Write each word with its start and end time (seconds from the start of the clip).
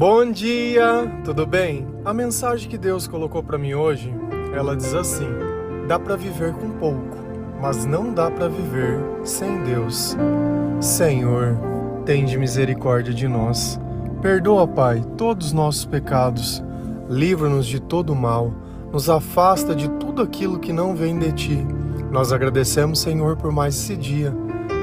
Bom 0.00 0.32
dia, 0.32 1.12
tudo 1.26 1.46
bem? 1.46 1.86
A 2.06 2.14
mensagem 2.14 2.70
que 2.70 2.78
Deus 2.78 3.06
colocou 3.06 3.42
para 3.42 3.58
mim 3.58 3.74
hoje, 3.74 4.10
ela 4.56 4.74
diz 4.74 4.94
assim: 4.94 5.28
dá 5.86 5.98
para 5.98 6.16
viver 6.16 6.54
com 6.54 6.70
pouco, 6.70 7.18
mas 7.60 7.84
não 7.84 8.10
dá 8.10 8.30
para 8.30 8.48
viver 8.48 8.98
sem 9.24 9.62
Deus. 9.62 10.16
Senhor, 10.80 11.54
tende 12.06 12.38
misericórdia 12.38 13.12
de 13.12 13.28
nós. 13.28 13.78
Perdoa, 14.22 14.66
Pai, 14.66 15.04
todos 15.18 15.48
os 15.48 15.52
nossos 15.52 15.84
pecados. 15.84 16.64
Livra-nos 17.06 17.66
de 17.66 17.78
todo 17.78 18.16
mal. 18.16 18.54
Nos 18.90 19.10
afasta 19.10 19.74
de 19.74 19.86
tudo 19.90 20.22
aquilo 20.22 20.58
que 20.58 20.72
não 20.72 20.96
vem 20.96 21.18
de 21.18 21.30
ti. 21.30 21.66
Nós 22.10 22.32
agradecemos, 22.32 23.00
Senhor, 23.00 23.36
por 23.36 23.52
mais 23.52 23.74
esse 23.74 23.98
dia, 23.98 24.34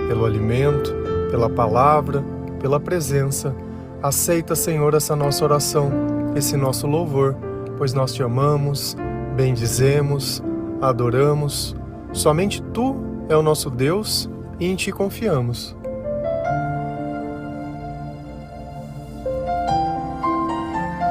pelo 0.08 0.26
alimento, 0.28 0.94
pela 1.32 1.50
palavra, 1.50 2.24
pela 2.60 2.80
presença 2.80 3.56
Aceita, 4.02 4.56
Senhor, 4.56 4.94
essa 4.94 5.16
nossa 5.16 5.44
oração, 5.44 5.92
esse 6.36 6.56
nosso 6.56 6.86
louvor, 6.86 7.36
pois 7.78 7.94
nós 7.94 8.14
te 8.14 8.22
amamos, 8.22 8.96
bendizemos, 9.36 10.42
adoramos. 10.80 11.76
Somente 12.14 12.62
tu 12.62 12.96
é 13.28 13.36
o 13.36 13.42
nosso 13.42 13.72
Deus 13.72 14.30
e 14.60 14.68
em 14.68 14.76
ti 14.76 14.92
confiamos. 14.92 15.76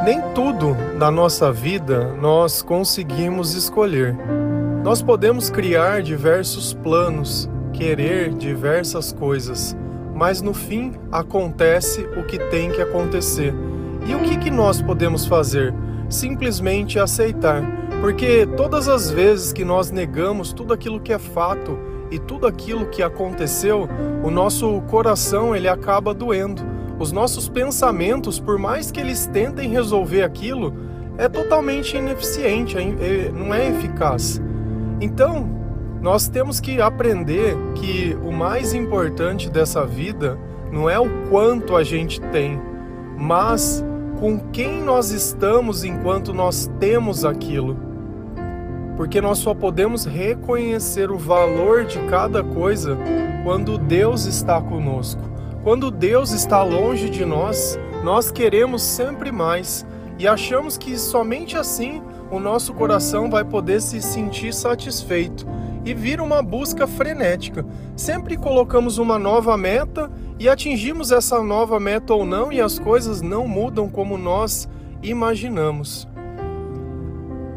Nem 0.05 0.22
tudo 0.32 0.77
na 0.96 1.10
nossa 1.10 1.50
vida 1.50 2.14
nós 2.20 2.62
conseguimos 2.62 3.55
escolher. 3.55 4.16
Nós 4.84 5.02
podemos 5.02 5.50
criar 5.50 6.02
diversos 6.02 6.72
planos, 6.72 7.50
querer 7.72 8.32
diversas 8.32 9.12
coisas 9.12 9.77
mas 10.16 10.41
no 10.41 10.55
fim 10.55 10.93
acontece 11.12 12.01
o 12.16 12.25
que 12.25 12.38
tem 12.48 12.70
que 12.70 12.80
acontecer. 12.80 13.55
E 14.06 14.15
o 14.15 14.20
que, 14.20 14.39
que 14.39 14.51
nós 14.51 14.80
podemos 14.80 15.27
fazer? 15.27 15.75
Simplesmente 16.08 16.98
aceitar, 16.98 17.62
porque 18.00 18.47
todas 18.56 18.89
as 18.89 19.11
vezes 19.11 19.53
que 19.53 19.64
nós 19.64 19.91
negamos 19.91 20.55
tudo 20.55 20.73
aquilo 20.73 20.98
que 20.98 21.12
é 21.12 21.19
fato 21.19 21.78
e 22.11 22.19
tudo 22.19 22.47
aquilo 22.47 22.86
que 22.86 23.03
aconteceu, 23.03 23.89
o 24.25 24.31
nosso 24.31 24.81
coração 24.83 25.55
ele 25.55 25.69
acaba 25.69 26.14
doendo. 26.14 26.62
Os 26.98 27.12
nossos 27.12 27.47
pensamentos, 27.47 28.41
por 28.41 28.58
mais 28.58 28.91
que 28.91 29.01
eles 29.01 29.27
tentem 29.27 29.69
resolver 29.69 30.23
aquilo, 30.23 30.73
é 31.19 31.28
totalmente 31.28 31.95
ineficiente, 31.95 32.78
é 32.78 32.80
é, 32.80 33.30
não 33.30 33.53
é 33.53 33.69
eficaz. 33.69 34.41
Então, 34.98 35.55
nós 36.06 36.28
temos 36.28 36.60
que 36.60 36.80
aprender 36.80 37.56
que 37.74 38.16
o 38.22 38.30
mais 38.30 38.72
importante 38.72 39.50
dessa 39.50 39.84
vida 39.84 40.38
não 40.70 40.88
é 40.88 41.00
o 41.00 41.08
quanto 41.28 41.74
a 41.74 41.82
gente 41.82 42.20
tem, 42.20 42.62
mas 43.18 43.84
com 44.20 44.38
quem 44.38 44.84
nós 44.84 45.10
estamos 45.10 45.82
enquanto 45.82 46.32
nós 46.32 46.70
temos 46.78 47.24
aquilo. 47.24 47.77
Porque 48.96 49.20
nós 49.20 49.38
só 49.38 49.52
podemos 49.52 50.04
reconhecer 50.04 51.10
o 51.10 51.18
valor 51.18 51.84
de 51.84 51.98
cada 52.02 52.40
coisa 52.40 52.96
quando 53.42 53.77
Deus 53.77 54.27
está 54.27 54.62
conosco. 54.62 55.20
Quando 55.64 55.90
Deus 55.90 56.30
está 56.30 56.62
longe 56.62 57.10
de 57.10 57.24
nós, 57.24 57.77
nós 58.04 58.30
queremos 58.30 58.80
sempre 58.80 59.32
mais 59.32 59.84
e 60.20 60.28
achamos 60.28 60.78
que 60.78 60.96
somente 60.96 61.56
assim 61.56 62.00
o 62.30 62.38
nosso 62.38 62.72
coração 62.74 63.28
vai 63.28 63.44
poder 63.44 63.82
se 63.82 64.00
sentir 64.00 64.54
satisfeito 64.54 65.44
e 65.87 65.95
vira 65.95 66.23
uma 66.23 66.42
busca 66.42 66.84
frenética. 66.84 67.65
Sempre 67.97 68.37
colocamos 68.37 68.98
uma 68.98 69.20
nova 69.20 69.56
meta 69.56 70.11
e 70.37 70.48
atingimos 70.48 71.12
essa 71.12 71.41
nova 71.41 71.79
meta 71.79 72.12
ou 72.12 72.27
não, 72.27 72.53
e 72.53 72.61
as 72.61 72.77
coisas 72.77 73.23
não 73.23 73.47
mudam 73.47 73.89
como 73.89 74.19
nós 74.19 74.69
imaginamos. 75.01 76.09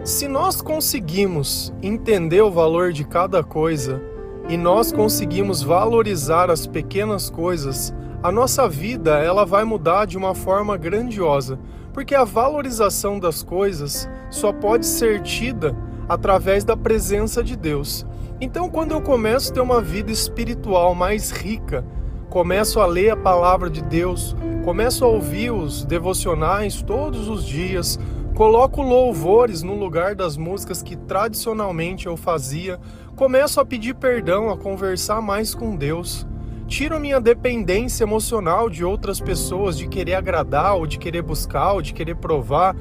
Se 0.03 0.27
nós 0.27 0.61
conseguimos 0.61 1.73
entender 1.81 2.41
o 2.41 2.51
valor 2.51 2.93
de 2.93 3.03
cada 3.03 3.43
coisa 3.43 4.01
e 4.47 4.55
nós 4.55 4.91
conseguimos 4.91 5.63
valorizar 5.63 6.51
as 6.51 6.67
pequenas 6.67 7.31
coisas, 7.31 7.93
a 8.21 8.31
nossa 8.31 8.69
vida 8.69 9.17
ela 9.17 9.45
vai 9.45 9.63
mudar 9.63 10.05
de 10.05 10.17
uma 10.17 10.35
forma 10.35 10.77
grandiosa, 10.77 11.59
porque 11.93 12.13
a 12.13 12.23
valorização 12.23 13.19
das 13.19 13.41
coisas 13.41 14.07
só 14.29 14.53
pode 14.53 14.85
ser 14.85 15.21
tida 15.21 15.75
através 16.07 16.63
da 16.63 16.77
presença 16.77 17.43
de 17.43 17.55
Deus. 17.55 18.05
Então, 18.41 18.69
quando 18.69 18.91
eu 18.91 19.01
começo 19.01 19.51
a 19.51 19.53
ter 19.53 19.59
uma 19.59 19.81
vida 19.81 20.11
espiritual 20.11 20.95
mais 20.95 21.29
rica, 21.29 21.83
começo 22.29 22.79
a 22.79 22.85
ler 22.85 23.09
a 23.09 23.17
palavra 23.17 23.69
de 23.69 23.83
Deus, 23.83 24.33
começo 24.63 25.03
a 25.03 25.09
ouvir 25.09 25.51
os 25.51 25.83
devocionais 25.83 26.81
todos 26.81 27.27
os 27.27 27.43
dias, 27.43 27.99
coloco 28.33 28.81
louvores 28.81 29.61
no 29.61 29.75
lugar 29.75 30.15
das 30.15 30.37
músicas 30.37 30.81
que 30.81 30.95
tradicionalmente 30.95 32.07
eu 32.07 32.15
fazia, 32.15 32.79
começo 33.13 33.59
a 33.59 33.65
pedir 33.65 33.95
perdão, 33.95 34.49
a 34.49 34.57
conversar 34.57 35.21
mais 35.21 35.53
com 35.53 35.75
Deus. 35.75 36.25
Tiro 36.65 36.97
minha 36.97 37.19
dependência 37.19 38.05
emocional 38.05 38.69
de 38.69 38.85
outras 38.85 39.19
pessoas, 39.19 39.77
de 39.77 39.85
querer 39.85 40.13
agradar, 40.13 40.75
ou 40.77 40.87
de 40.87 40.97
querer 40.97 41.23
buscar, 41.23 41.73
ou 41.73 41.81
de 41.81 41.93
querer 41.93 42.15
provar. 42.15 42.73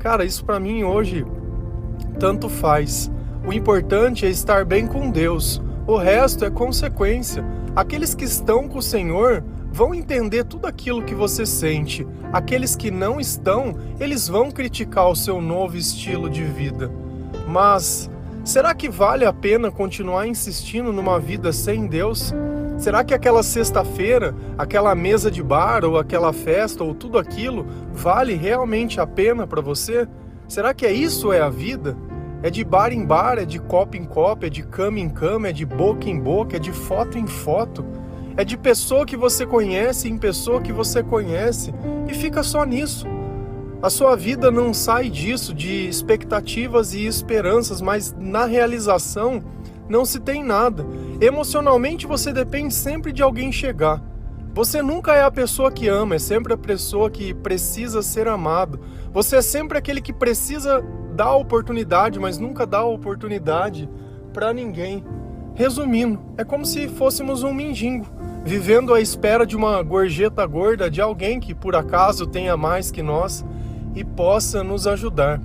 Cara, 0.00 0.26
isso 0.26 0.44
para 0.44 0.60
mim 0.60 0.82
hoje 0.82 1.24
tanto 2.18 2.50
faz. 2.50 3.10
O 3.46 3.52
importante 3.52 4.26
é 4.26 4.28
estar 4.28 4.64
bem 4.64 4.86
com 4.86 5.10
Deus, 5.10 5.62
o 5.86 5.96
resto 5.96 6.44
é 6.44 6.50
consequência. 6.50 7.44
Aqueles 7.74 8.14
que 8.14 8.24
estão 8.24 8.68
com 8.68 8.78
o 8.78 8.82
Senhor 8.82 9.42
vão 9.72 9.94
entender 9.94 10.44
tudo 10.44 10.66
aquilo 10.66 11.02
que 11.02 11.14
você 11.14 11.46
sente. 11.46 12.06
Aqueles 12.32 12.76
que 12.76 12.90
não 12.90 13.20
estão, 13.20 13.74
eles 13.98 14.28
vão 14.28 14.50
criticar 14.50 15.08
o 15.08 15.16
seu 15.16 15.40
novo 15.40 15.76
estilo 15.76 16.28
de 16.28 16.44
vida. 16.44 16.90
Mas 17.46 18.10
será 18.44 18.74
que 18.74 18.88
vale 18.88 19.24
a 19.24 19.32
pena 19.32 19.70
continuar 19.70 20.26
insistindo 20.26 20.92
numa 20.92 21.18
vida 21.18 21.52
sem 21.52 21.86
Deus? 21.86 22.34
Será 22.76 23.02
que 23.02 23.14
aquela 23.14 23.42
sexta-feira, 23.42 24.34
aquela 24.56 24.94
mesa 24.94 25.30
de 25.30 25.42
bar 25.42 25.84
ou 25.84 25.98
aquela 25.98 26.32
festa 26.32 26.84
ou 26.84 26.94
tudo 26.94 27.18
aquilo 27.18 27.66
vale 27.92 28.34
realmente 28.34 29.00
a 29.00 29.06
pena 29.06 29.46
para 29.46 29.60
você? 29.60 30.06
Será 30.46 30.72
que 30.72 30.86
é 30.86 30.92
isso 30.92 31.32
é 31.32 31.40
a 31.40 31.48
vida? 31.48 31.96
É 32.42 32.50
de 32.50 32.62
bar 32.62 32.92
em 32.92 33.04
bar, 33.04 33.38
é 33.38 33.44
de 33.44 33.58
copo 33.58 33.96
em 33.96 34.04
copo, 34.04 34.46
é 34.46 34.48
de 34.48 34.62
cama 34.62 35.00
em 35.00 35.08
cama, 35.08 35.48
é 35.48 35.52
de 35.52 35.66
boca 35.66 36.08
em 36.08 36.18
boca, 36.18 36.56
é 36.56 36.60
de 36.60 36.72
foto 36.72 37.18
em 37.18 37.26
foto. 37.26 37.84
É 38.36 38.44
de 38.44 38.56
pessoa 38.56 39.04
que 39.04 39.16
você 39.16 39.44
conhece 39.44 40.08
em 40.08 40.16
pessoa 40.16 40.62
que 40.62 40.72
você 40.72 41.02
conhece 41.02 41.74
e 42.08 42.14
fica 42.14 42.44
só 42.44 42.64
nisso. 42.64 43.06
A 43.82 43.90
sua 43.90 44.14
vida 44.14 44.50
não 44.50 44.72
sai 44.72 45.08
disso, 45.08 45.52
de 45.52 45.88
expectativas 45.88 46.94
e 46.94 47.04
esperanças, 47.06 47.80
mas 47.80 48.14
na 48.16 48.44
realização 48.44 49.42
não 49.88 50.04
se 50.04 50.20
tem 50.20 50.44
nada. 50.44 50.86
Emocionalmente 51.20 52.06
você 52.06 52.32
depende 52.32 52.74
sempre 52.74 53.12
de 53.12 53.22
alguém 53.22 53.50
chegar. 53.50 54.02
Você 54.54 54.82
nunca 54.82 55.14
é 55.14 55.22
a 55.22 55.30
pessoa 55.30 55.70
que 55.70 55.88
ama, 55.88 56.16
é 56.16 56.18
sempre 56.18 56.52
a 56.52 56.56
pessoa 56.56 57.10
que 57.10 57.32
precisa 57.32 58.02
ser 58.02 58.26
amado. 58.26 58.80
Você 59.12 59.36
é 59.36 59.42
sempre 59.42 59.78
aquele 59.78 60.00
que 60.00 60.12
precisa 60.12 60.84
dá 61.18 61.34
oportunidade, 61.34 62.20
mas 62.20 62.38
nunca 62.38 62.64
dá 62.64 62.84
oportunidade 62.84 63.90
para 64.32 64.52
ninguém. 64.52 65.04
Resumindo, 65.52 66.20
é 66.36 66.44
como 66.44 66.64
se 66.64 66.86
fôssemos 66.86 67.42
um 67.42 67.52
mendigo, 67.52 68.06
vivendo 68.44 68.94
à 68.94 69.00
espera 69.00 69.44
de 69.44 69.56
uma 69.56 69.82
gorjeta 69.82 70.46
gorda 70.46 70.88
de 70.88 71.00
alguém 71.00 71.40
que 71.40 71.56
por 71.56 71.74
acaso 71.74 72.24
tenha 72.24 72.56
mais 72.56 72.92
que 72.92 73.02
nós 73.02 73.44
e 73.96 74.04
possa 74.04 74.62
nos 74.62 74.86
ajudar. 74.86 75.40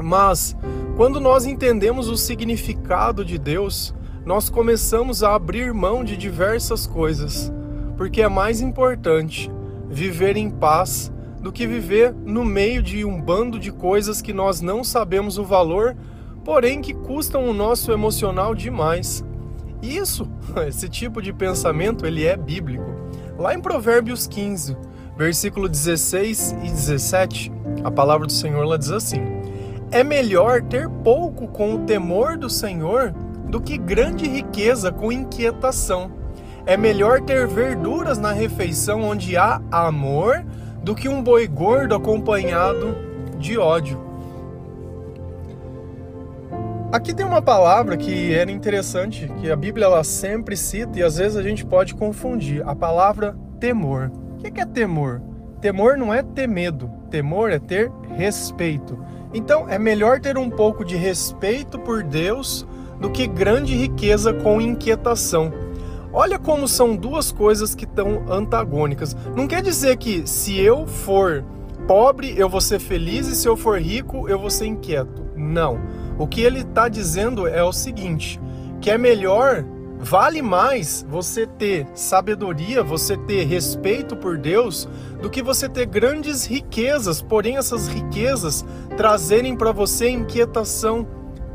Mas, 0.00 0.56
quando 0.96 1.18
nós 1.18 1.46
entendemos 1.46 2.08
o 2.08 2.16
significado 2.16 3.24
de 3.24 3.38
Deus, 3.38 3.92
nós 4.24 4.48
começamos 4.48 5.24
a 5.24 5.34
abrir 5.34 5.74
mão 5.74 6.04
de 6.04 6.16
diversas 6.16 6.86
coisas, 6.86 7.52
porque 7.96 8.22
é 8.22 8.28
mais 8.28 8.60
importante 8.60 9.50
viver 9.90 10.36
em 10.36 10.48
paz 10.48 11.11
do 11.42 11.50
que 11.52 11.66
viver 11.66 12.14
no 12.24 12.44
meio 12.44 12.80
de 12.80 13.04
um 13.04 13.20
bando 13.20 13.58
de 13.58 13.72
coisas 13.72 14.22
que 14.22 14.32
nós 14.32 14.60
não 14.60 14.84
sabemos 14.84 15.38
o 15.38 15.44
valor, 15.44 15.96
porém 16.44 16.80
que 16.80 16.94
custam 16.94 17.44
o 17.48 17.52
nosso 17.52 17.90
emocional 17.90 18.54
demais. 18.54 19.24
Isso, 19.82 20.30
esse 20.68 20.88
tipo 20.88 21.20
de 21.20 21.32
pensamento, 21.32 22.06
ele 22.06 22.24
é 22.24 22.36
bíblico. 22.36 22.86
Lá 23.36 23.54
em 23.54 23.60
Provérbios 23.60 24.28
15, 24.28 24.76
versículo 25.16 25.68
16 25.68 26.52
e 26.62 26.70
17, 26.70 27.52
a 27.82 27.90
palavra 27.90 28.26
do 28.26 28.32
Senhor 28.32 28.64
lá 28.64 28.76
diz 28.76 28.92
assim: 28.92 29.20
É 29.90 30.04
melhor 30.04 30.62
ter 30.62 30.88
pouco 30.88 31.48
com 31.48 31.74
o 31.74 31.78
temor 31.80 32.38
do 32.38 32.48
Senhor 32.48 33.12
do 33.48 33.60
que 33.60 33.76
grande 33.76 34.28
riqueza 34.28 34.92
com 34.92 35.10
inquietação. 35.10 36.12
É 36.64 36.76
melhor 36.76 37.20
ter 37.20 37.48
verduras 37.48 38.16
na 38.16 38.30
refeição 38.30 39.02
onde 39.02 39.36
há 39.36 39.60
amor 39.72 40.44
do 40.82 40.94
que 40.94 41.08
um 41.08 41.22
boi 41.22 41.46
gordo 41.46 41.94
acompanhado 41.94 42.96
de 43.38 43.56
ódio. 43.58 44.00
Aqui 46.92 47.14
tem 47.14 47.24
uma 47.24 47.40
palavra 47.40 47.96
que 47.96 48.34
era 48.34 48.50
interessante, 48.50 49.30
que 49.40 49.50
a 49.50 49.56
Bíblia 49.56 49.86
ela 49.86 50.04
sempre 50.04 50.56
cita 50.56 50.98
e 50.98 51.02
às 51.02 51.16
vezes 51.16 51.38
a 51.38 51.42
gente 51.42 51.64
pode 51.64 51.94
confundir. 51.94 52.62
A 52.68 52.74
palavra 52.74 53.34
temor. 53.58 54.10
O 54.36 54.42
que 54.42 54.60
é 54.60 54.66
temor? 54.66 55.22
Temor 55.60 55.96
não 55.96 56.12
é 56.12 56.22
ter 56.22 56.46
medo, 56.46 56.90
temor 57.08 57.50
é 57.50 57.58
ter 57.58 57.90
respeito. 58.16 58.98
Então 59.32 59.68
é 59.68 59.78
melhor 59.78 60.20
ter 60.20 60.36
um 60.36 60.50
pouco 60.50 60.84
de 60.84 60.96
respeito 60.96 61.78
por 61.78 62.02
Deus 62.02 62.66
do 63.00 63.08
que 63.10 63.26
grande 63.26 63.74
riqueza 63.74 64.34
com 64.34 64.60
inquietação. 64.60 65.50
Olha 66.12 66.38
como 66.38 66.68
são 66.68 66.94
duas 66.94 67.32
coisas 67.32 67.74
que 67.74 67.84
estão 67.84 68.24
antagônicas. 68.30 69.16
Não 69.34 69.48
quer 69.48 69.62
dizer 69.62 69.96
que 69.96 70.26
se 70.28 70.58
eu 70.58 70.86
for 70.86 71.42
pobre 71.86 72.34
eu 72.36 72.48
vou 72.48 72.60
ser 72.60 72.78
feliz 72.78 73.26
e 73.26 73.34
se 73.34 73.48
eu 73.48 73.56
for 73.56 73.80
rico 73.80 74.28
eu 74.28 74.38
vou 74.38 74.50
ser 74.50 74.66
inquieto. 74.66 75.22
Não. 75.34 75.80
O 76.18 76.26
que 76.26 76.42
ele 76.42 76.60
está 76.60 76.88
dizendo 76.88 77.48
é 77.48 77.62
o 77.62 77.72
seguinte: 77.72 78.38
que 78.80 78.90
é 78.90 78.98
melhor, 78.98 79.64
vale 79.98 80.42
mais 80.42 81.06
você 81.08 81.46
ter 81.46 81.86
sabedoria, 81.94 82.82
você 82.82 83.16
ter 83.16 83.44
respeito 83.44 84.14
por 84.14 84.36
Deus, 84.36 84.88
do 85.22 85.30
que 85.30 85.42
você 85.42 85.68
ter 85.68 85.86
grandes 85.86 86.44
riquezas, 86.44 87.22
porém 87.22 87.56
essas 87.56 87.88
riquezas 87.88 88.64
trazerem 88.96 89.56
para 89.56 89.72
você 89.72 90.10
inquietação, 90.10 91.06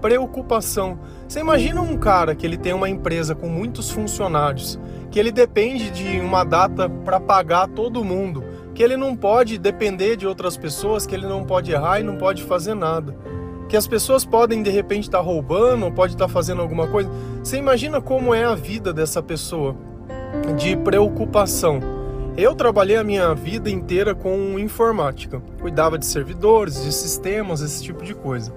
preocupação. 0.02 1.00
Você 1.28 1.40
imagina 1.40 1.82
um 1.82 1.98
cara 1.98 2.36
que 2.36 2.46
ele 2.46 2.58
tem 2.58 2.74
uma 2.74 2.90
empresa 2.90 3.36
com 3.36 3.48
muitos 3.48 3.90
funcionários, 3.90 4.80
que 5.12 5.20
ele 5.20 5.32
depende 5.32 5.90
de 5.90 6.20
uma 6.20 6.44
data 6.44 6.90
para 6.90 7.20
pagar 7.20 7.68
todo 7.68 8.04
mundo, 8.04 8.44
que 8.74 8.84
ele 8.84 8.96
não 8.96 9.16
pode 9.16 9.58
depender 9.58 10.16
de 10.16 10.28
outras 10.28 10.56
pessoas, 10.56 11.06
que 11.06 11.16
ele 11.16 11.28
não 11.28 11.44
pode 11.44 11.72
errar 11.72 12.00
e 12.00 12.04
não 12.04 12.18
pode 12.18 12.44
fazer 12.44 12.74
nada 12.74 13.16
que 13.68 13.76
as 13.76 13.86
pessoas 13.86 14.24
podem 14.24 14.64
de 14.64 14.70
repente 14.70 15.04
estar 15.04 15.18
tá 15.18 15.24
roubando, 15.24 15.86
ou 15.86 15.92
pode 15.92 16.14
estar 16.14 16.28
tá 16.28 16.32
fazendo 16.32 16.62
alguma 16.62 16.88
coisa. 16.88 17.10
Você 17.44 17.58
imagina 17.58 18.02
como 18.02 18.34
é 18.34 18.46
a 18.46 18.56
vida 18.56 18.94
dessa 18.94 19.22
pessoa 19.22 19.76
de 20.58 20.76
preocupação. 20.78 21.80
Eu 22.38 22.54
trabalhei 22.54 22.96
a 22.96 23.04
minha 23.04 23.34
vida 23.34 23.70
inteira 23.70 24.14
com 24.14 24.60
informática, 24.60 25.42
cuidava 25.60 25.98
de 25.98 26.06
servidores, 26.06 26.84
de 26.84 26.92
sistemas, 26.92 27.62
esse 27.62 27.84
tipo 27.84 28.04
de 28.04 28.14
coisa. 28.14 28.54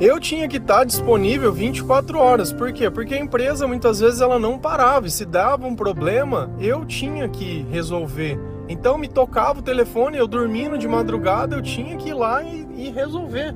Eu 0.00 0.18
tinha 0.18 0.48
que 0.48 0.56
estar 0.56 0.78
tá 0.78 0.84
disponível 0.84 1.52
24 1.52 2.18
horas. 2.18 2.52
Por 2.52 2.72
quê? 2.72 2.90
Porque 2.90 3.14
a 3.14 3.18
empresa 3.18 3.66
muitas 3.66 4.00
vezes 4.00 4.20
ela 4.20 4.38
não 4.38 4.58
parava 4.58 5.06
e 5.06 5.10
se 5.10 5.24
dava 5.24 5.66
um 5.66 5.76
problema, 5.76 6.50
eu 6.58 6.84
tinha 6.84 7.28
que 7.28 7.64
resolver. 7.70 8.38
Então 8.68 8.98
me 8.98 9.06
tocava 9.06 9.60
o 9.60 9.62
telefone, 9.62 10.18
eu 10.18 10.26
dormindo 10.26 10.76
de 10.76 10.88
madrugada, 10.88 11.54
eu 11.54 11.62
tinha 11.62 11.96
que 11.96 12.08
ir 12.08 12.14
lá 12.14 12.42
e, 12.42 12.66
e 12.76 12.90
resolver. 12.90 13.54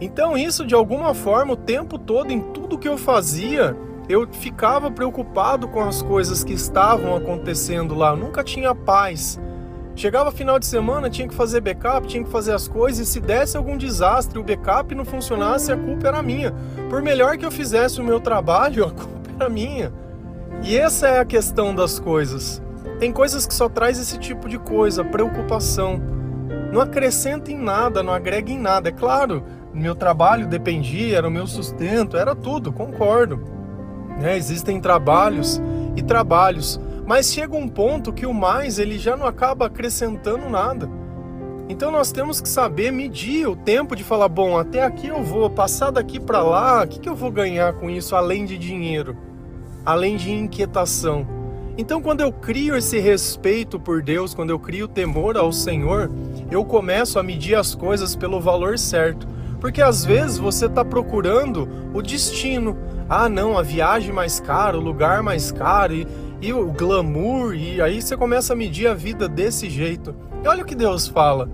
Então, 0.00 0.36
isso 0.36 0.66
de 0.66 0.74
alguma 0.74 1.12
forma, 1.12 1.52
o 1.52 1.56
tempo 1.56 1.98
todo, 1.98 2.32
em 2.32 2.40
tudo 2.40 2.78
que 2.78 2.88
eu 2.88 2.96
fazia, 2.96 3.76
eu 4.08 4.26
ficava 4.32 4.90
preocupado 4.90 5.68
com 5.68 5.82
as 5.82 6.00
coisas 6.00 6.42
que 6.42 6.54
estavam 6.54 7.14
acontecendo 7.14 7.94
lá. 7.94 8.10
Eu 8.10 8.16
nunca 8.16 8.42
tinha 8.42 8.74
paz. 8.74 9.38
Chegava 9.96 10.30
final 10.30 10.58
de 10.58 10.66
semana, 10.66 11.10
tinha 11.10 11.28
que 11.28 11.34
fazer 11.34 11.60
backup, 11.60 12.06
tinha 12.06 12.24
que 12.24 12.30
fazer 12.30 12.52
as 12.52 12.66
coisas, 12.66 13.06
e 13.06 13.10
se 13.10 13.20
desse 13.20 13.56
algum 13.56 13.76
desastre, 13.76 14.38
o 14.38 14.42
backup 14.42 14.94
não 14.94 15.04
funcionasse, 15.04 15.70
a 15.70 15.76
culpa 15.76 16.08
era 16.08 16.22
minha. 16.22 16.54
Por 16.88 17.02
melhor 17.02 17.36
que 17.36 17.44
eu 17.44 17.50
fizesse 17.50 18.00
o 18.00 18.04
meu 18.04 18.20
trabalho, 18.20 18.84
a 18.86 18.90
culpa 18.90 19.30
era 19.38 19.48
minha. 19.48 19.92
E 20.62 20.76
essa 20.76 21.08
é 21.08 21.20
a 21.20 21.24
questão 21.24 21.74
das 21.74 21.98
coisas. 21.98 22.62
Tem 22.98 23.12
coisas 23.12 23.46
que 23.46 23.54
só 23.54 23.68
traz 23.68 23.98
esse 23.98 24.18
tipo 24.18 24.48
de 24.48 24.58
coisa, 24.58 25.04
preocupação. 25.04 26.00
Não 26.72 26.80
acrescenta 26.80 27.50
em 27.50 27.58
nada, 27.58 28.02
não 28.02 28.12
agrega 28.12 28.52
em 28.52 28.58
nada. 28.58 28.90
É 28.90 28.92
claro, 28.92 29.42
meu 29.72 29.94
trabalho 29.94 30.46
dependia, 30.46 31.16
era 31.16 31.26
o 31.26 31.30
meu 31.30 31.46
sustento, 31.46 32.16
era 32.16 32.34
tudo, 32.34 32.72
concordo. 32.72 33.40
É, 34.22 34.36
existem 34.36 34.80
trabalhos 34.80 35.60
e 35.96 36.02
trabalhos, 36.02 36.78
mas 37.10 37.32
chega 37.32 37.56
um 37.56 37.66
ponto 37.66 38.12
que 38.12 38.24
o 38.24 38.32
mais 38.32 38.78
ele 38.78 38.96
já 38.96 39.16
não 39.16 39.26
acaba 39.26 39.66
acrescentando 39.66 40.48
nada. 40.48 40.88
Então 41.68 41.90
nós 41.90 42.12
temos 42.12 42.40
que 42.40 42.48
saber 42.48 42.92
medir 42.92 43.48
o 43.48 43.56
tempo 43.56 43.96
de 43.96 44.04
falar, 44.04 44.28
bom, 44.28 44.56
até 44.56 44.84
aqui 44.84 45.08
eu 45.08 45.20
vou, 45.20 45.50
passar 45.50 45.90
daqui 45.90 46.20
para 46.20 46.40
lá, 46.40 46.84
o 46.84 46.86
que, 46.86 47.00
que 47.00 47.08
eu 47.08 47.16
vou 47.16 47.32
ganhar 47.32 47.72
com 47.72 47.90
isso 47.90 48.14
além 48.14 48.44
de 48.44 48.56
dinheiro, 48.56 49.16
além 49.84 50.16
de 50.16 50.30
inquietação? 50.30 51.26
Então 51.76 52.00
quando 52.00 52.20
eu 52.20 52.30
crio 52.30 52.76
esse 52.76 53.00
respeito 53.00 53.80
por 53.80 54.04
Deus, 54.04 54.32
quando 54.32 54.50
eu 54.50 54.58
crio 54.60 54.86
temor 54.86 55.36
ao 55.36 55.50
Senhor, 55.50 56.08
eu 56.48 56.64
começo 56.64 57.18
a 57.18 57.24
medir 57.24 57.56
as 57.56 57.74
coisas 57.74 58.14
pelo 58.14 58.40
valor 58.40 58.78
certo. 58.78 59.26
Porque 59.60 59.82
às 59.82 60.04
vezes 60.04 60.38
você 60.38 60.66
está 60.66 60.84
procurando 60.84 61.68
o 61.92 62.00
destino. 62.00 62.78
Ah, 63.08 63.28
não, 63.28 63.58
a 63.58 63.62
viagem 63.62 64.12
mais 64.12 64.38
cara, 64.38 64.78
o 64.78 64.80
lugar 64.80 65.22
mais 65.22 65.52
caro 65.52 65.92
e, 65.92 66.06
e 66.40 66.52
o 66.52 66.70
glamour. 66.72 67.54
E 67.54 67.80
aí 67.80 68.00
você 68.00 68.16
começa 68.16 68.52
a 68.52 68.56
medir 68.56 68.86
a 68.86 68.94
vida 68.94 69.28
desse 69.28 69.68
jeito. 69.68 70.14
E 70.42 70.48
olha 70.48 70.62
o 70.62 70.66
que 70.66 70.74
Deus 70.74 71.06
fala. 71.06 71.48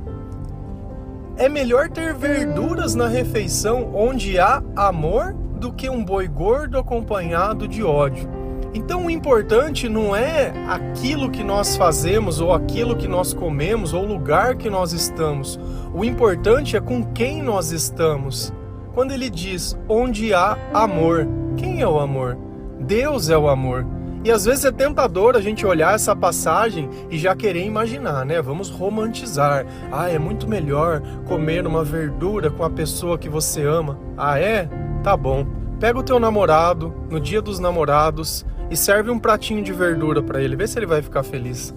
É 1.37 1.49
melhor 1.49 1.91
ter 1.91 2.15
verduras 2.15 2.95
na 2.95 3.09
refeição 3.09 3.91
onde 3.95 4.39
há 4.39 4.63
amor 4.75 5.35
do 5.35 5.73
que 5.73 5.89
um 5.89 6.05
boi 6.05 6.27
gordo 6.27 6.79
acompanhado 6.79 7.69
de 7.69 7.83
ódio. 7.83 8.29
Então 8.73 9.07
o 9.07 9.11
importante 9.11 9.89
não 9.89 10.15
é 10.15 10.53
aquilo 10.69 11.31
que 11.31 11.43
nós 11.43 11.77
fazemos, 11.77 12.41
ou 12.41 12.53
aquilo 12.53 12.95
que 12.95 13.09
nós 13.09 13.33
comemos, 13.33 13.95
ou 13.95 14.03
o 14.03 14.07
lugar 14.07 14.57
que 14.57 14.69
nós 14.69 14.93
estamos. 14.93 15.59
O 15.95 16.05
importante 16.05 16.77
é 16.77 16.81
com 16.81 17.03
quem 17.03 17.43
nós 17.43 17.73
estamos. 17.73 18.53
Quando 18.95 19.13
ele 19.13 19.31
diz 19.31 19.79
onde 19.89 20.35
há 20.35 20.59
amor, 20.75 21.27
quem 21.57 21.81
é 21.81 21.89
o 21.89 21.99
amor? 21.99 22.37
Deus 22.81 23.31
é 23.31 23.37
o 23.37 23.49
amor. 23.49 23.87
E 24.27 24.31
às 24.33 24.45
vezes 24.45 24.65
é 24.65 24.73
tentador 24.73 25.37
a 25.37 25.41
gente 25.41 25.65
olhar 25.65 25.95
essa 25.95 26.17
passagem 26.17 26.91
e 27.09 27.17
já 27.17 27.33
querer 27.37 27.65
imaginar, 27.65 28.27
né? 28.27 28.43
Vamos 28.43 28.69
romantizar. 28.69 29.65
Ah, 29.93 30.11
é 30.11 30.19
muito 30.19 30.49
melhor 30.49 31.01
comer 31.29 31.65
uma 31.65 31.85
verdura 31.85 32.51
com 32.51 32.65
a 32.65 32.69
pessoa 32.69 33.17
que 33.17 33.29
você 33.29 33.63
ama. 33.63 33.97
Ah, 34.19 34.37
é? 34.37 34.69
Tá 35.05 35.17
bom. 35.17 35.47
Pega 35.79 36.01
o 36.01 36.03
teu 36.03 36.19
namorado 36.19 36.93
no 37.09 37.21
dia 37.21 37.41
dos 37.41 37.61
namorados 37.61 38.45
e 38.69 38.77
serve 38.77 39.13
um 39.13 39.19
pratinho 39.21 39.63
de 39.63 39.73
verdura 39.73 40.21
para 40.21 40.43
ele, 40.43 40.57
vê 40.57 40.67
se 40.67 40.77
ele 40.77 40.87
vai 40.87 41.01
ficar 41.01 41.23
feliz. 41.23 41.73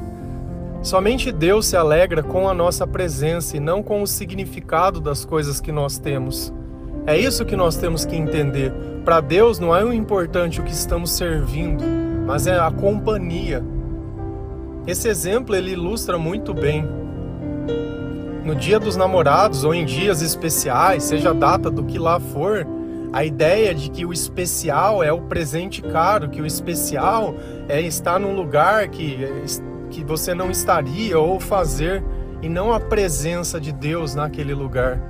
Somente 0.82 1.30
Deus 1.30 1.66
se 1.66 1.76
alegra 1.76 2.22
com 2.22 2.48
a 2.48 2.54
nossa 2.54 2.86
presença 2.86 3.58
e 3.58 3.60
não 3.60 3.82
com 3.82 4.00
o 4.00 4.06
significado 4.06 4.98
das 4.98 5.26
coisas 5.26 5.60
que 5.60 5.70
nós 5.70 5.98
temos. 5.98 6.54
É 7.06 7.16
isso 7.18 7.44
que 7.44 7.56
nós 7.56 7.76
temos 7.76 8.04
que 8.04 8.14
entender. 8.14 8.72
Para 9.04 9.20
Deus 9.20 9.58
não 9.58 9.74
é 9.74 9.84
o 9.84 9.92
importante 9.92 10.60
o 10.60 10.64
que 10.64 10.72
estamos 10.72 11.10
servindo, 11.10 11.82
mas 12.26 12.46
é 12.46 12.58
a 12.58 12.70
companhia. 12.70 13.64
Esse 14.86 15.08
exemplo 15.08 15.54
ele 15.54 15.72
ilustra 15.72 16.18
muito 16.18 16.52
bem. 16.52 16.86
No 18.44 18.54
dia 18.54 18.78
dos 18.78 18.96
namorados 18.96 19.64
ou 19.64 19.74
em 19.74 19.84
dias 19.84 20.22
especiais, 20.22 21.04
seja 21.04 21.30
a 21.30 21.34
data 21.34 21.70
do 21.70 21.84
que 21.84 21.98
lá 21.98 22.18
for, 22.18 22.66
a 23.12 23.24
ideia 23.24 23.74
de 23.74 23.90
que 23.90 24.06
o 24.06 24.12
especial 24.12 25.02
é 25.02 25.12
o 25.12 25.22
presente 25.22 25.82
caro, 25.82 26.28
que 26.28 26.40
o 26.40 26.46
especial 26.46 27.34
é 27.68 27.80
estar 27.80 28.20
num 28.20 28.34
lugar 28.34 28.88
que, 28.88 29.18
que 29.90 30.04
você 30.04 30.32
não 30.32 30.50
estaria 30.50 31.18
ou 31.18 31.40
fazer 31.40 32.02
e 32.40 32.48
não 32.48 32.72
a 32.72 32.78
presença 32.78 33.60
de 33.60 33.72
Deus 33.72 34.14
naquele 34.14 34.54
lugar. 34.54 35.00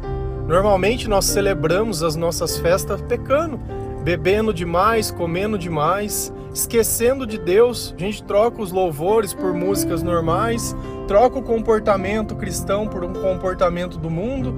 Normalmente 0.51 1.09
nós 1.09 1.27
celebramos 1.27 2.03
as 2.03 2.17
nossas 2.17 2.59
festas 2.59 3.01
pecando, 3.03 3.57
bebendo 4.03 4.53
demais, 4.53 5.09
comendo 5.09 5.57
demais, 5.57 6.33
esquecendo 6.53 7.25
de 7.25 7.39
Deus. 7.39 7.95
A 7.97 8.01
gente 8.01 8.21
troca 8.25 8.61
os 8.61 8.73
louvores 8.73 9.33
por 9.33 9.55
músicas 9.55 10.03
normais, 10.03 10.75
troca 11.07 11.39
o 11.39 11.43
comportamento 11.43 12.35
cristão 12.35 12.89
por 12.89 13.05
um 13.05 13.13
comportamento 13.13 13.97
do 13.97 14.11
mundo 14.11 14.53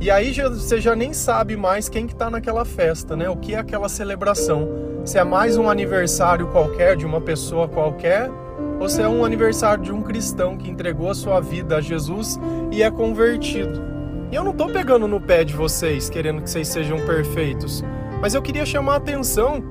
e 0.00 0.12
aí 0.12 0.32
já, 0.32 0.48
você 0.48 0.80
já 0.80 0.94
nem 0.94 1.12
sabe 1.12 1.56
mais 1.56 1.88
quem 1.88 2.06
que 2.06 2.12
está 2.12 2.30
naquela 2.30 2.64
festa, 2.64 3.16
né? 3.16 3.28
O 3.28 3.36
que 3.36 3.56
é 3.56 3.58
aquela 3.58 3.88
celebração? 3.88 4.68
Se 5.04 5.18
é 5.18 5.24
mais 5.24 5.56
um 5.56 5.68
aniversário 5.68 6.46
qualquer 6.52 6.96
de 6.96 7.04
uma 7.04 7.20
pessoa 7.20 7.66
qualquer, 7.66 8.30
ou 8.78 8.88
se 8.88 9.02
é 9.02 9.08
um 9.08 9.24
aniversário 9.24 9.82
de 9.82 9.90
um 9.90 10.02
cristão 10.02 10.56
que 10.56 10.70
entregou 10.70 11.10
a 11.10 11.16
sua 11.16 11.40
vida 11.40 11.78
a 11.78 11.80
Jesus 11.80 12.38
e 12.70 12.80
é 12.80 12.88
convertido. 12.92 13.91
E 14.32 14.34
eu 14.34 14.42
não 14.42 14.52
estou 14.52 14.70
pegando 14.70 15.06
no 15.06 15.20
pé 15.20 15.44
de 15.44 15.54
vocês, 15.54 16.08
querendo 16.08 16.40
que 16.40 16.48
vocês 16.48 16.66
sejam 16.66 16.98
perfeitos, 17.04 17.84
mas 18.18 18.34
eu 18.34 18.40
queria 18.40 18.64
chamar 18.64 18.94
a 18.94 18.96
atenção 18.96 19.62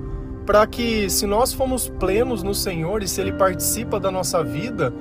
para 0.45 0.67
que 0.67 1.09
se 1.09 1.25
nós 1.25 1.51
fomos 1.51 1.89
plenos 1.89 2.43
no 2.43 2.53
Senhor 2.53 3.01
e 3.01 3.07
se 3.07 3.19
Ele 3.19 3.33
participa 3.33 3.99
da 3.99 4.11
nossa 4.11 4.43
vida, 4.43 4.93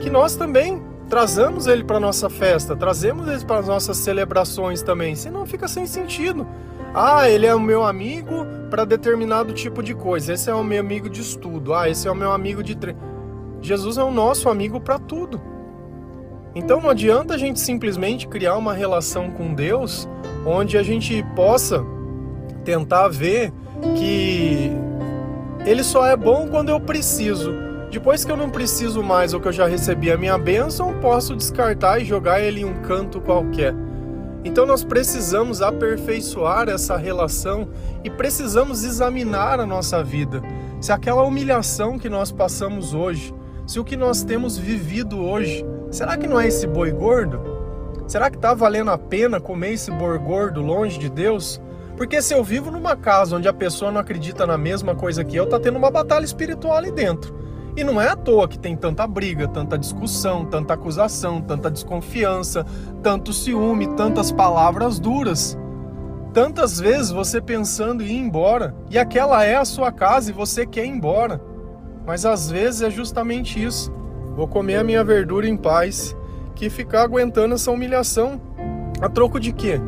que 0.00 0.10
nós 0.10 0.34
também 0.34 0.82
trazemos 1.08 1.68
ele 1.68 1.84
para 1.84 2.00
nossa 2.00 2.28
festa, 2.28 2.74
trazemos 2.74 3.28
ele 3.28 3.44
para 3.44 3.60
as 3.60 3.68
nossas 3.68 3.96
celebrações 3.96 4.82
também, 4.82 5.14
senão 5.14 5.46
fica 5.46 5.68
sem 5.68 5.86
sentido. 5.86 6.44
Ah, 6.92 7.30
ele 7.30 7.46
é 7.46 7.54
o 7.54 7.60
meu 7.60 7.84
amigo 7.84 8.44
para 8.70 8.84
determinado 8.84 9.52
tipo 9.52 9.82
de 9.82 9.94
coisa. 9.94 10.32
Esse 10.32 10.50
é 10.50 10.54
o 10.54 10.64
meu 10.64 10.80
amigo 10.80 11.10
de 11.10 11.20
estudo. 11.20 11.74
Ah, 11.74 11.88
esse 11.88 12.08
é 12.08 12.10
o 12.10 12.14
meu 12.14 12.32
amigo 12.32 12.62
de 12.62 12.74
tre... 12.74 12.96
Jesus 13.60 13.98
é 13.98 14.02
o 14.02 14.10
nosso 14.10 14.48
amigo 14.48 14.80
para 14.80 14.98
tudo. 14.98 15.40
Então 16.56 16.80
não 16.80 16.88
adianta 16.88 17.34
a 17.34 17.38
gente 17.38 17.60
simplesmente 17.60 18.26
criar 18.26 18.56
uma 18.56 18.72
relação 18.72 19.30
com 19.30 19.52
Deus 19.52 20.08
onde 20.46 20.78
a 20.78 20.82
gente 20.82 21.22
possa 21.36 21.84
tentar 22.64 23.08
ver 23.08 23.52
que 23.94 24.72
ele 25.66 25.84
só 25.84 26.06
é 26.06 26.16
bom 26.16 26.48
quando 26.48 26.70
eu 26.70 26.80
preciso 26.80 27.52
Depois 27.90 28.24
que 28.24 28.32
eu 28.32 28.36
não 28.38 28.48
preciso 28.48 29.02
mais 29.02 29.34
ou 29.34 29.40
que 29.40 29.48
eu 29.48 29.52
já 29.52 29.66
recebi 29.66 30.10
a 30.10 30.16
minha 30.16 30.38
bênção, 30.38 30.98
posso 31.00 31.36
descartar 31.36 32.00
e 32.00 32.06
jogar 32.06 32.40
ele 32.40 32.62
em 32.62 32.64
um 32.64 32.82
canto 32.82 33.20
qualquer. 33.20 33.74
Então 34.44 34.64
nós 34.64 34.82
precisamos 34.82 35.60
aperfeiçoar 35.60 36.68
essa 36.68 36.96
relação 36.96 37.68
e 38.02 38.08
precisamos 38.08 38.82
examinar 38.82 39.60
a 39.60 39.66
nossa 39.66 40.02
vida. 40.02 40.42
Se 40.80 40.90
aquela 40.90 41.22
humilhação 41.22 41.98
que 41.98 42.08
nós 42.08 42.32
passamos 42.32 42.94
hoje, 42.94 43.34
se 43.66 43.78
o 43.78 43.84
que 43.84 43.96
nós 43.96 44.22
temos 44.22 44.56
vivido 44.56 45.20
hoje, 45.20 45.64
será 45.90 46.16
que 46.16 46.26
não 46.26 46.40
é 46.40 46.48
esse 46.48 46.66
boi 46.66 46.90
gordo? 46.90 47.40
Será 48.06 48.30
que 48.30 48.36
está 48.36 48.54
valendo 48.54 48.90
a 48.90 48.98
pena 48.98 49.40
comer 49.40 49.72
esse 49.72 49.90
boi 49.90 50.18
gordo 50.18 50.62
longe 50.62 50.98
de 50.98 51.08
Deus? 51.08 51.60
Porque 51.96 52.20
se 52.20 52.34
eu 52.34 52.44
vivo 52.44 52.70
numa 52.70 52.94
casa 52.94 53.36
onde 53.36 53.48
a 53.48 53.52
pessoa 53.52 53.90
não 53.90 54.00
acredita 54.00 54.46
na 54.46 54.58
mesma 54.58 54.94
coisa 54.94 55.24
que 55.24 55.34
eu, 55.34 55.48
tá 55.48 55.58
tendo 55.58 55.78
uma 55.78 55.90
batalha 55.90 56.24
espiritual 56.24 56.76
ali 56.76 56.90
dentro. 56.90 57.34
E 57.76 57.82
não 57.82 58.00
é 58.00 58.08
à 58.08 58.16
toa 58.16 58.48
que 58.48 58.58
tem 58.58 58.76
tanta 58.76 59.06
briga, 59.06 59.48
tanta 59.48 59.78
discussão, 59.78 60.44
tanta 60.44 60.74
acusação, 60.74 61.40
tanta 61.40 61.70
desconfiança, 61.70 62.64
tanto 63.02 63.32
ciúme, 63.32 63.86
tantas 63.96 64.30
palavras 64.30 64.98
duras. 64.98 65.58
Tantas 66.32 66.78
vezes 66.78 67.10
você 67.10 67.40
pensando 67.40 68.02
em 68.02 68.06
ir 68.06 68.18
embora, 68.18 68.74
e 68.90 68.98
aquela 68.98 69.44
é 69.44 69.56
a 69.56 69.64
sua 69.64 69.90
casa 69.90 70.30
e 70.30 70.34
você 70.34 70.66
quer 70.66 70.84
ir 70.84 70.90
embora. 70.90 71.40
Mas 72.06 72.24
às 72.24 72.50
vezes 72.50 72.82
é 72.82 72.90
justamente 72.90 73.62
isso. 73.62 73.92
Vou 74.36 74.46
comer 74.46 74.76
a 74.76 74.84
minha 74.84 75.02
verdura 75.02 75.48
em 75.48 75.56
paz, 75.56 76.14
que 76.54 76.68
ficar 76.68 77.04
aguentando 77.04 77.54
essa 77.54 77.70
humilhação. 77.70 78.38
A 79.00 79.08
troco 79.08 79.40
de 79.40 79.50
quê? 79.50 79.80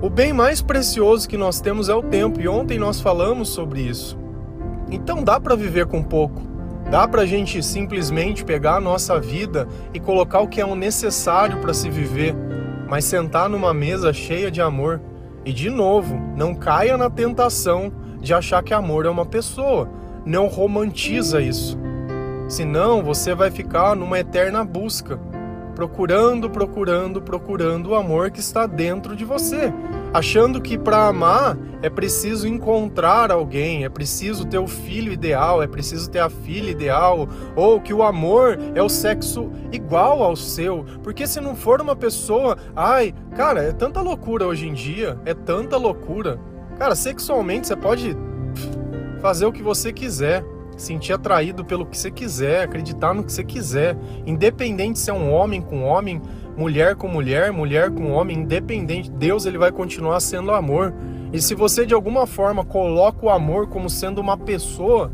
O 0.00 0.08
bem 0.08 0.32
mais 0.32 0.62
precioso 0.62 1.28
que 1.28 1.36
nós 1.36 1.60
temos 1.60 1.90
é 1.90 1.94
o 1.94 2.02
tempo, 2.02 2.40
e 2.40 2.48
ontem 2.48 2.78
nós 2.78 3.02
falamos 3.02 3.50
sobre 3.50 3.82
isso. 3.82 4.18
Então 4.90 5.22
dá 5.22 5.38
para 5.38 5.54
viver 5.54 5.84
com 5.84 6.02
pouco. 6.02 6.40
Dá 6.90 7.06
para 7.06 7.22
a 7.22 7.26
gente 7.26 7.62
simplesmente 7.62 8.46
pegar 8.46 8.76
a 8.76 8.80
nossa 8.80 9.20
vida 9.20 9.68
e 9.92 10.00
colocar 10.00 10.40
o 10.40 10.48
que 10.48 10.58
é 10.58 10.64
o 10.64 10.74
necessário 10.74 11.58
para 11.58 11.74
se 11.74 11.90
viver, 11.90 12.34
mas 12.88 13.04
sentar 13.04 13.50
numa 13.50 13.74
mesa 13.74 14.10
cheia 14.10 14.50
de 14.50 14.62
amor. 14.62 15.02
E 15.44 15.52
de 15.52 15.68
novo, 15.68 16.18
não 16.34 16.54
caia 16.54 16.96
na 16.96 17.10
tentação 17.10 17.92
de 18.22 18.32
achar 18.32 18.62
que 18.62 18.72
amor 18.72 19.04
é 19.04 19.10
uma 19.10 19.26
pessoa. 19.26 19.86
Não 20.24 20.46
romantiza 20.46 21.42
isso. 21.42 21.78
Senão 22.48 23.02
você 23.02 23.34
vai 23.34 23.50
ficar 23.50 23.94
numa 23.94 24.18
eterna 24.18 24.64
busca 24.64 25.20
procurando, 25.78 26.50
procurando, 26.50 27.22
procurando 27.22 27.90
o 27.90 27.94
amor 27.94 28.32
que 28.32 28.40
está 28.40 28.66
dentro 28.66 29.14
de 29.14 29.24
você, 29.24 29.72
achando 30.12 30.60
que 30.60 30.76
para 30.76 31.06
amar 31.06 31.56
é 31.80 31.88
preciso 31.88 32.48
encontrar 32.48 33.30
alguém, 33.30 33.84
é 33.84 33.88
preciso 33.88 34.44
ter 34.44 34.58
o 34.58 34.66
filho 34.66 35.12
ideal, 35.12 35.62
é 35.62 35.68
preciso 35.68 36.10
ter 36.10 36.18
a 36.18 36.28
filha 36.28 36.70
ideal, 36.70 37.28
ou 37.54 37.80
que 37.80 37.94
o 37.94 38.02
amor 38.02 38.58
é 38.74 38.82
o 38.82 38.88
sexo 38.88 39.52
igual 39.70 40.20
ao 40.20 40.34
seu, 40.34 40.84
porque 41.00 41.28
se 41.28 41.40
não 41.40 41.54
for 41.54 41.80
uma 41.80 41.94
pessoa, 41.94 42.58
ai, 42.74 43.14
cara, 43.36 43.62
é 43.62 43.70
tanta 43.70 44.00
loucura 44.00 44.48
hoje 44.48 44.66
em 44.66 44.72
dia, 44.72 45.16
é 45.24 45.32
tanta 45.32 45.76
loucura. 45.76 46.40
Cara, 46.76 46.96
sexualmente 46.96 47.68
você 47.68 47.76
pode 47.76 48.16
fazer 49.20 49.46
o 49.46 49.52
que 49.52 49.62
você 49.62 49.92
quiser 49.92 50.44
sentir 50.78 51.12
atraído 51.12 51.64
pelo 51.64 51.84
que 51.84 51.98
você 51.98 52.10
quiser, 52.10 52.62
acreditar 52.62 53.12
no 53.12 53.24
que 53.24 53.32
você 53.32 53.44
quiser, 53.44 53.96
independente 54.24 54.98
se 54.98 55.10
é 55.10 55.12
um 55.12 55.32
homem 55.32 55.60
com 55.60 55.84
homem, 55.84 56.22
mulher 56.56 56.94
com 56.94 57.08
mulher, 57.08 57.52
mulher 57.52 57.90
com 57.90 58.12
homem, 58.12 58.38
independente, 58.38 59.10
Deus 59.10 59.44
ele 59.44 59.58
vai 59.58 59.72
continuar 59.72 60.20
sendo 60.20 60.52
amor. 60.52 60.94
E 61.32 61.40
se 61.42 61.54
você 61.54 61.84
de 61.84 61.92
alguma 61.92 62.26
forma 62.26 62.64
coloca 62.64 63.26
o 63.26 63.30
amor 63.30 63.66
como 63.66 63.90
sendo 63.90 64.20
uma 64.20 64.36
pessoa, 64.36 65.12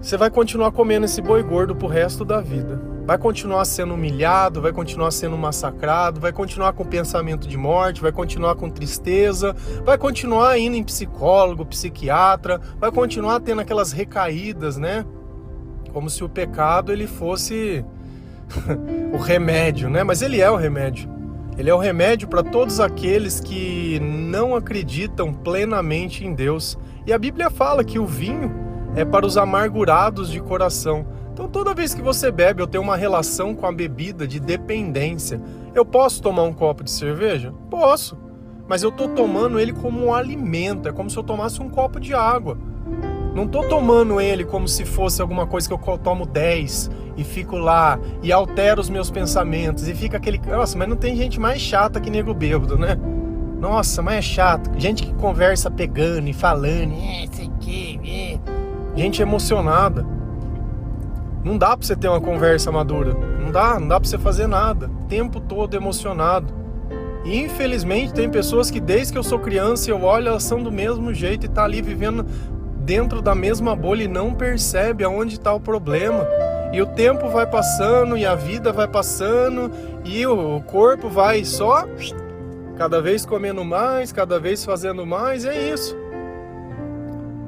você 0.00 0.16
vai 0.16 0.30
continuar 0.30 0.70
comendo 0.70 1.06
esse 1.06 1.20
boi 1.20 1.42
gordo 1.42 1.74
pro 1.74 1.88
resto 1.88 2.24
da 2.24 2.40
vida 2.40 2.95
vai 3.06 3.16
continuar 3.16 3.64
sendo 3.64 3.94
humilhado, 3.94 4.60
vai 4.60 4.72
continuar 4.72 5.12
sendo 5.12 5.38
massacrado, 5.38 6.20
vai 6.20 6.32
continuar 6.32 6.72
com 6.72 6.84
pensamento 6.84 7.46
de 7.46 7.56
morte, 7.56 8.02
vai 8.02 8.10
continuar 8.10 8.56
com 8.56 8.68
tristeza, 8.68 9.54
vai 9.84 9.96
continuar 9.96 10.58
indo 10.58 10.76
em 10.76 10.82
psicólogo, 10.82 11.64
psiquiatra, 11.64 12.60
vai 12.80 12.90
continuar 12.90 13.38
tendo 13.40 13.60
aquelas 13.60 13.92
recaídas, 13.92 14.76
né? 14.76 15.06
Como 15.92 16.10
se 16.10 16.24
o 16.24 16.28
pecado 16.28 16.92
ele 16.92 17.06
fosse 17.06 17.84
o 19.14 19.18
remédio, 19.18 19.88
né? 19.88 20.02
Mas 20.02 20.20
ele 20.20 20.40
é 20.40 20.50
o 20.50 20.56
remédio. 20.56 21.08
Ele 21.56 21.70
é 21.70 21.74
o 21.74 21.78
remédio 21.78 22.26
para 22.26 22.42
todos 22.42 22.80
aqueles 22.80 23.38
que 23.40 23.98
não 24.00 24.54
acreditam 24.56 25.32
plenamente 25.32 26.26
em 26.26 26.34
Deus. 26.34 26.76
E 27.06 27.12
a 27.12 27.18
Bíblia 27.18 27.50
fala 27.50 27.84
que 27.84 27.98
o 28.00 28.04
vinho 28.04 28.52
é 28.96 29.04
para 29.04 29.24
os 29.24 29.36
amargurados 29.36 30.28
de 30.28 30.40
coração. 30.40 31.06
Então, 31.36 31.46
toda 31.46 31.74
vez 31.74 31.92
que 31.92 32.00
você 32.00 32.30
bebe, 32.30 32.62
eu 32.62 32.66
tenho 32.66 32.82
uma 32.82 32.96
relação 32.96 33.54
com 33.54 33.66
a 33.66 33.70
bebida 33.70 34.26
de 34.26 34.40
dependência. 34.40 35.38
Eu 35.74 35.84
posso 35.84 36.22
tomar 36.22 36.44
um 36.44 36.52
copo 36.54 36.82
de 36.82 36.90
cerveja? 36.90 37.52
Posso. 37.68 38.16
Mas 38.66 38.82
eu 38.82 38.88
estou 38.88 39.06
tomando 39.10 39.60
ele 39.60 39.74
como 39.74 40.02
um 40.02 40.14
alimento, 40.14 40.88
é 40.88 40.92
como 40.92 41.10
se 41.10 41.16
eu 41.18 41.22
tomasse 41.22 41.60
um 41.60 41.68
copo 41.68 42.00
de 42.00 42.14
água. 42.14 42.56
Não 43.34 43.44
estou 43.44 43.68
tomando 43.68 44.18
ele 44.18 44.46
como 44.46 44.66
se 44.66 44.86
fosse 44.86 45.20
alguma 45.20 45.46
coisa 45.46 45.68
que 45.68 45.74
eu 45.74 45.98
tomo 45.98 46.24
10 46.24 46.90
e 47.18 47.22
fico 47.22 47.58
lá 47.58 48.00
e 48.22 48.32
altero 48.32 48.80
os 48.80 48.88
meus 48.88 49.10
pensamentos 49.10 49.86
e 49.86 49.94
fica 49.94 50.16
aquele. 50.16 50.38
Nossa, 50.38 50.78
mas 50.78 50.88
não 50.88 50.96
tem 50.96 51.14
gente 51.14 51.38
mais 51.38 51.60
chata 51.60 52.00
que 52.00 52.08
nego 52.08 52.32
bêbado, 52.32 52.78
né? 52.78 52.98
Nossa, 53.60 54.00
mas 54.00 54.16
é 54.16 54.22
chato. 54.22 54.70
Gente 54.78 55.02
que 55.02 55.12
conversa 55.12 55.70
pegando 55.70 56.28
e 56.28 56.32
falando, 56.32 56.94
é, 56.94 57.26
que, 57.60 58.00
é. 58.02 58.38
gente 58.98 59.20
emocionada. 59.20 60.15
Não 61.46 61.56
dá 61.56 61.76
para 61.76 61.86
você 61.86 61.94
ter 61.94 62.08
uma 62.08 62.20
conversa 62.20 62.72
madura. 62.72 63.14
Não 63.14 63.52
dá, 63.52 63.78
não 63.78 63.86
dá 63.86 64.00
para 64.00 64.08
você 64.08 64.18
fazer 64.18 64.48
nada. 64.48 64.88
O 64.88 65.06
tempo 65.06 65.38
todo 65.38 65.76
emocionado. 65.76 66.52
E 67.24 67.38
infelizmente 67.38 68.12
tem 68.12 68.28
pessoas 68.28 68.68
que 68.68 68.80
desde 68.80 69.12
que 69.12 69.18
eu 69.18 69.22
sou 69.22 69.38
criança 69.38 69.88
eu 69.88 70.02
olho, 70.02 70.26
elas 70.26 70.42
são 70.42 70.60
do 70.60 70.72
mesmo 70.72 71.14
jeito 71.14 71.46
e 71.46 71.48
tá 71.48 71.62
ali 71.62 71.80
vivendo 71.80 72.26
dentro 72.80 73.22
da 73.22 73.32
mesma 73.32 73.76
bolha 73.76 74.02
e 74.02 74.08
não 74.08 74.34
percebe 74.34 75.04
aonde 75.04 75.34
está 75.34 75.54
o 75.54 75.60
problema. 75.60 76.26
E 76.72 76.82
o 76.82 76.86
tempo 76.86 77.28
vai 77.28 77.46
passando 77.46 78.18
e 78.18 78.26
a 78.26 78.34
vida 78.34 78.72
vai 78.72 78.88
passando 78.88 79.70
e 80.04 80.26
o 80.26 80.60
corpo 80.62 81.08
vai 81.08 81.44
só 81.44 81.86
cada 82.76 83.00
vez 83.00 83.24
comendo 83.24 83.64
mais, 83.64 84.10
cada 84.10 84.40
vez 84.40 84.64
fazendo 84.64 85.06
mais, 85.06 85.44
é 85.44 85.72
isso. 85.72 85.96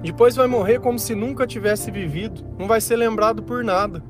Depois 0.08 0.34
vai 0.34 0.46
morrer 0.46 0.80
como 0.80 0.98
se 0.98 1.14
nunca 1.14 1.46
tivesse 1.46 1.90
vivido, 1.90 2.42
não 2.58 2.66
vai 2.66 2.80
ser 2.80 2.96
lembrado 2.96 3.42
por 3.42 3.62
nada. 3.62 4.02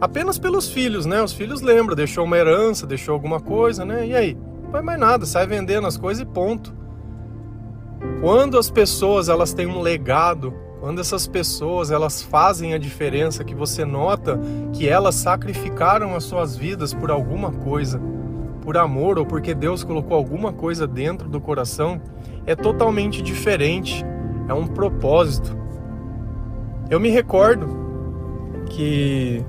Apenas 0.00 0.36
pelos 0.36 0.68
filhos, 0.68 1.06
né? 1.06 1.22
Os 1.22 1.32
filhos 1.32 1.60
lembram, 1.60 1.94
deixou 1.94 2.24
uma 2.24 2.36
herança, 2.36 2.84
deixou 2.84 3.12
alguma 3.12 3.38
coisa, 3.38 3.84
né? 3.84 4.04
E 4.04 4.16
aí? 4.16 4.36
Não 4.64 4.72
vai 4.72 4.82
mais 4.82 4.98
nada, 4.98 5.24
sai 5.24 5.46
vendendo 5.46 5.86
as 5.86 5.96
coisas 5.96 6.24
e 6.24 6.26
ponto. 6.26 6.74
Quando 8.20 8.58
as 8.58 8.68
pessoas 8.68 9.28
elas 9.28 9.54
têm 9.54 9.68
um 9.68 9.80
legado, 9.80 10.52
quando 10.80 11.00
essas 11.00 11.28
pessoas 11.28 11.92
elas 11.92 12.20
fazem 12.20 12.74
a 12.74 12.78
diferença, 12.78 13.44
que 13.44 13.54
você 13.54 13.84
nota 13.84 14.40
que 14.72 14.88
elas 14.88 15.14
sacrificaram 15.14 16.16
as 16.16 16.24
suas 16.24 16.56
vidas 16.56 16.92
por 16.92 17.12
alguma 17.12 17.52
coisa, 17.52 18.02
por 18.60 18.76
amor 18.76 19.20
ou 19.20 19.24
porque 19.24 19.54
Deus 19.54 19.84
colocou 19.84 20.16
alguma 20.16 20.52
coisa 20.52 20.84
dentro 20.84 21.28
do 21.28 21.40
coração, 21.40 22.02
é 22.44 22.56
totalmente 22.56 23.22
diferente 23.22 24.04
é 24.48 24.54
um 24.54 24.66
propósito. 24.66 25.56
Eu 26.90 26.98
me 26.98 27.10
recordo 27.10 27.66
que 28.70 29.44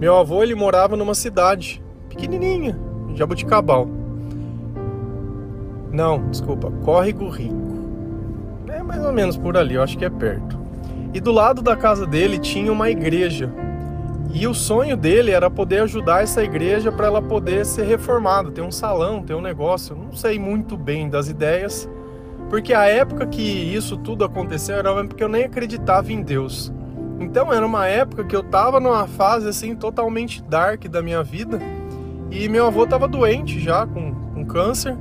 meu 0.00 0.16
avô 0.16 0.42
ele 0.42 0.54
morava 0.54 0.96
numa 0.96 1.14
cidade 1.14 1.82
pequenininha, 2.08 2.78
Jabuticabal. 3.14 3.86
Não, 5.92 6.28
desculpa, 6.30 6.70
Córrego 6.82 7.28
Rico. 7.28 7.54
É 8.68 8.82
mais 8.82 9.04
ou 9.04 9.12
menos 9.12 9.36
por 9.36 9.56
ali, 9.56 9.74
eu 9.74 9.82
acho 9.82 9.98
que 9.98 10.04
é 10.04 10.10
perto. 10.10 10.58
E 11.12 11.20
do 11.20 11.30
lado 11.30 11.60
da 11.60 11.76
casa 11.76 12.06
dele 12.06 12.38
tinha 12.38 12.72
uma 12.72 12.88
igreja. 12.88 13.52
E 14.32 14.46
o 14.46 14.54
sonho 14.54 14.96
dele 14.96 15.30
era 15.30 15.50
poder 15.50 15.82
ajudar 15.82 16.22
essa 16.22 16.42
igreja 16.42 16.90
para 16.90 17.06
ela 17.06 17.20
poder 17.20 17.66
ser 17.66 17.84
reformada, 17.84 18.50
ter 18.50 18.62
um 18.62 18.72
salão, 18.72 19.22
ter 19.22 19.34
um 19.34 19.42
negócio. 19.42 19.94
Eu 19.94 20.04
não 20.04 20.12
sei 20.14 20.38
muito 20.38 20.74
bem 20.74 21.10
das 21.10 21.28
ideias, 21.28 21.86
porque 22.52 22.74
a 22.74 22.84
época 22.84 23.26
que 23.26 23.40
isso 23.40 23.96
tudo 23.96 24.26
aconteceu 24.26 24.76
era 24.76 24.92
uma 24.92 25.00
época 25.00 25.16
que 25.16 25.24
eu 25.24 25.28
nem 25.30 25.44
acreditava 25.44 26.12
em 26.12 26.20
Deus. 26.20 26.70
Então 27.18 27.50
era 27.50 27.64
uma 27.64 27.86
época 27.86 28.24
que 28.24 28.36
eu 28.36 28.42
tava 28.42 28.78
numa 28.78 29.06
fase 29.06 29.48
assim 29.48 29.74
totalmente 29.74 30.42
dark 30.42 30.84
da 30.84 31.00
minha 31.00 31.22
vida. 31.22 31.58
E 32.30 32.50
meu 32.50 32.66
avô 32.66 32.86
tava 32.86 33.08
doente 33.08 33.58
já 33.58 33.86
com, 33.86 34.14
com 34.34 34.44
câncer. 34.44 34.94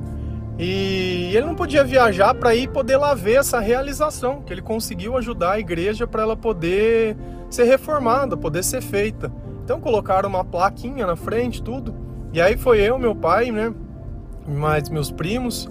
E 0.58 1.36
ele 1.36 1.46
não 1.46 1.53
podia 1.53 1.84
viajar 1.84 2.34
para 2.36 2.55
ir 2.55 2.70
poder 2.70 2.96
lá 2.96 3.13
ver 3.13 3.39
essa 3.39 3.60
realização, 3.60 4.41
que 4.43 4.53
ele 4.53 4.62
conseguiu 4.62 5.17
ajudar 5.17 5.51
a 5.51 5.60
igreja 5.60 6.08
para 6.08 6.22
ela 6.22 6.38
poder 6.38 7.17
ser 7.50 7.65
reformada, 7.65 8.38
poder 8.38 8.63
ser 8.63 8.81
feita. 8.81 9.29
Então 9.62 9.81
colocaram 9.81 10.29
uma 10.29 10.46
plaquinha 10.46 11.05
na 11.05 11.17
frente, 11.17 11.62
tudo. 11.62 11.93
E 12.31 12.39
aí 12.39 12.55
foi 12.55 12.79
eu, 12.79 12.98
meu 12.98 13.13
pai, 13.13 13.51
né, 13.51 13.74
mais 14.48 14.88
meus 14.88 15.12
primos, 15.12 15.70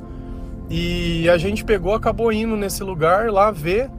e 0.70 1.28
a 1.28 1.36
gente 1.36 1.64
pegou, 1.64 1.92
acabou 1.94 2.32
indo 2.32 2.56
nesse 2.56 2.84
lugar 2.84 3.30
lá 3.30 3.50
ver. 3.50 3.90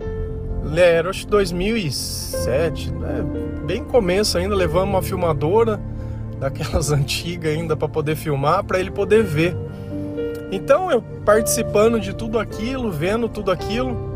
era 0.75 1.09
acho 1.09 1.27
2007, 1.27 2.91
né? 2.93 3.25
bem 3.65 3.83
começo 3.83 4.37
ainda, 4.37 4.55
levamos 4.55 4.89
uma 4.89 5.01
filmadora 5.01 5.79
daquelas 6.39 6.91
antigas 6.93 7.53
ainda 7.53 7.75
para 7.75 7.87
poder 7.87 8.15
filmar, 8.15 8.63
para 8.63 8.79
ele 8.79 8.89
poder 8.89 9.23
ver. 9.23 9.55
Então 10.51 10.89
eu 10.89 11.01
participando 11.25 11.99
de 11.99 12.13
tudo 12.13 12.39
aquilo, 12.39 12.91
vendo 12.91 13.29
tudo 13.29 13.51
aquilo, 13.51 14.11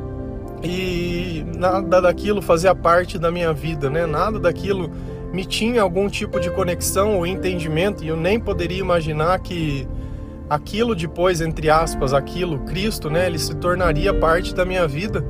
e 0.64 1.46
nada 1.58 2.02
daquilo 2.02 2.42
fazia 2.42 2.74
parte 2.74 3.18
da 3.20 3.32
minha 3.32 3.54
vida, 3.54 3.90
né? 3.90 4.06
Nada 4.06 4.40
daquilo 4.40 4.90
me 5.32 5.46
tinha 5.46 5.82
algum 5.82 6.08
tipo 6.10 6.40
de 6.40 6.50
conexão 6.50 7.18
ou 7.18 7.28
entendimento, 7.28 8.04
e 8.04 8.08
eu 8.08 8.18
nem 8.18 8.40
poderia 8.40 8.80
imaginar 8.80 9.40
que 9.40 9.88
aquilo 10.50 10.96
depois, 10.96 11.42
entre 11.42 11.70
aspas, 11.70 12.14
aquilo, 12.14 12.60
Cristo, 12.60 13.10
né, 13.10 13.25
ele 13.25 13.40
se 13.40 13.56
tornaria 13.56 14.14
parte 14.14 14.54
da 14.54 14.66
minha 14.66 14.88
vida. 14.88 15.25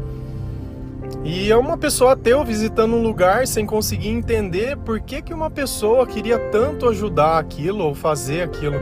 E 1.23 1.51
é 1.51 1.57
uma 1.57 1.77
pessoa 1.77 2.13
ateu 2.13 2.43
visitando 2.43 2.95
um 2.95 3.01
lugar 3.01 3.47
sem 3.47 3.65
conseguir 3.65 4.09
entender 4.09 4.77
por 4.77 4.99
que, 4.99 5.21
que 5.21 5.33
uma 5.33 5.49
pessoa 5.49 6.05
queria 6.05 6.37
tanto 6.37 6.87
ajudar 6.87 7.39
aquilo 7.39 7.83
ou 7.83 7.95
fazer 7.95 8.41
aquilo. 8.43 8.79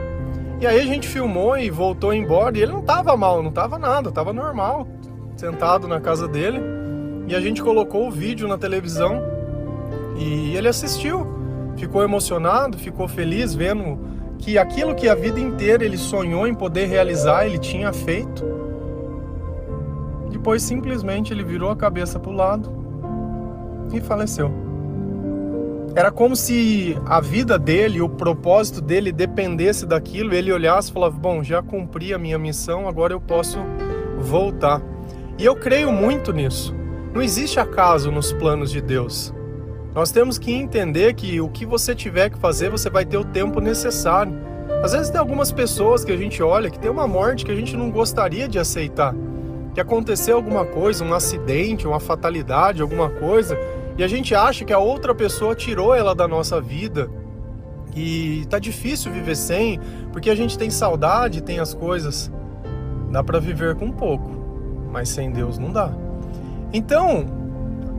E 0.60 0.68
aí 0.68 0.80
a 0.80 0.86
gente 0.86 1.08
filmou 1.08 1.58
e 1.58 1.70
voltou 1.70 2.14
embora 2.14 2.58
e 2.58 2.62
ele 2.62 2.72
não 2.72 2.82
tava 2.82 3.16
mal, 3.16 3.42
não 3.42 3.52
tava 3.52 3.78
nada, 3.78 4.12
tava 4.12 4.34
normal, 4.34 4.88
sentado 5.36 5.88
na 5.88 6.00
casa 6.00 6.28
dele. 6.28 6.60
E 7.28 7.36
a 7.36 7.40
gente 7.40 7.62
colocou 7.62 8.08
o 8.08 8.12
vídeo 8.12 8.48
na 8.48 8.58
televisão 8.58 9.22
e 10.18 10.56
ele 10.56 10.68
assistiu, 10.68 11.28
ficou 11.78 12.04
emocionado, 12.04 12.78
ficou 12.78 13.08
feliz 13.08 13.56
vendo 13.56 14.00
que 14.44 14.58
aquilo 14.58 14.94
que 14.94 15.08
a 15.08 15.16
vida 15.16 15.40
inteira 15.40 15.86
ele 15.86 15.98
sonhou 15.98 16.46
em 16.46 16.54
poder 16.54 16.88
realizar, 16.88 17.46
ele 17.46 17.58
tinha 17.58 17.94
feito. 17.94 18.44
Depois 20.30 20.62
simplesmente 20.62 21.32
ele 21.32 21.46
virou 21.46 21.72
a 21.72 21.76
cabeça 21.78 22.20
para 22.20 22.30
o 22.30 22.36
lado 22.36 22.70
e 23.94 24.02
faleceu. 24.02 24.52
Era 25.96 26.12
como 26.12 26.36
se 26.36 26.98
a 27.06 27.22
vida 27.22 27.58
dele, 27.58 28.02
o 28.02 28.10
propósito 28.10 28.82
dele 28.82 29.14
dependesse 29.14 29.86
daquilo, 29.86 30.34
ele 30.34 30.52
olhasse 30.52 30.90
e 30.90 30.94
falava: 30.94 31.18
Bom, 31.18 31.42
já 31.42 31.64
cumpri 31.64 32.14
a 32.14 32.18
minha 32.18 32.38
missão, 32.38 32.86
agora 32.86 33.14
eu 33.14 33.22
posso 33.22 33.60
voltar. 34.20 34.82
E 35.38 35.46
eu 35.46 35.56
creio 35.56 35.90
muito 35.90 36.34
nisso. 36.34 36.76
Não 37.14 37.22
existe 37.22 37.62
acaso 37.62 38.12
nos 38.12 38.34
planos 38.34 38.72
de 38.72 38.82
Deus. 38.82 39.34
Nós 39.94 40.12
temos 40.12 40.40
que 40.40 40.52
entender 40.52 41.14
que 41.14 41.40
o 41.40 41.48
que 41.48 41.66
você 41.66 41.94
tiver 41.94 42.32
que 42.32 42.38
fazer, 42.40 42.70
você 42.72 42.90
vai 42.90 43.06
ter 43.06 43.18
o 43.18 43.24
tempo 43.24 43.60
necessário. 43.60 44.34
Às 44.84 44.92
vezes 44.92 45.10
tem 45.10 45.20
algumas 45.20 45.52
pessoas 45.52 46.04
que 46.04 46.12
a 46.12 46.18
gente 46.18 46.42
olha 46.42 46.70
que 46.70 46.80
tem 46.80 46.90
uma 46.90 47.08
morte 47.08 47.46
que 47.46 47.52
a 47.52 47.56
gente 47.56 47.78
não 47.78 47.92
gostaria 47.92 48.48
de 48.48 48.58
aceitar. 48.58 49.14
Que 49.74 49.80
aconteceu 49.80 50.36
alguma 50.36 50.66
coisa, 50.66 51.06
um 51.06 51.14
acidente, 51.14 51.88
uma 51.88 52.00
fatalidade, 52.00 52.82
alguma 52.82 53.10
coisa, 53.10 53.58
e 53.96 54.04
a 54.04 54.08
gente 54.08 54.34
acha 54.34 54.66
que 54.66 54.74
a 54.74 54.80
outra 54.80 55.14
pessoa 55.14 55.54
tirou 55.54 55.94
ela 55.94 56.16
da 56.16 56.28
nossa 56.28 56.60
vida. 56.60 57.10
E 57.96 58.46
tá 58.50 58.58
difícil 58.58 59.12
viver 59.12 59.36
sem, 59.36 59.80
porque 60.12 60.32
a 60.32 60.36
gente 60.36 60.58
tem 60.58 60.72
saudade, 60.72 61.42
tem 61.42 61.60
as 61.60 61.76
coisas. 61.76 62.32
Dá 63.12 63.24
para 63.24 63.40
viver 63.40 63.76
com 63.76 63.92
pouco, 63.92 64.32
mas 64.92 65.10
sem 65.10 65.32
Deus 65.32 65.60
não 65.60 65.72
dá. 65.72 65.92
Então, 66.74 67.43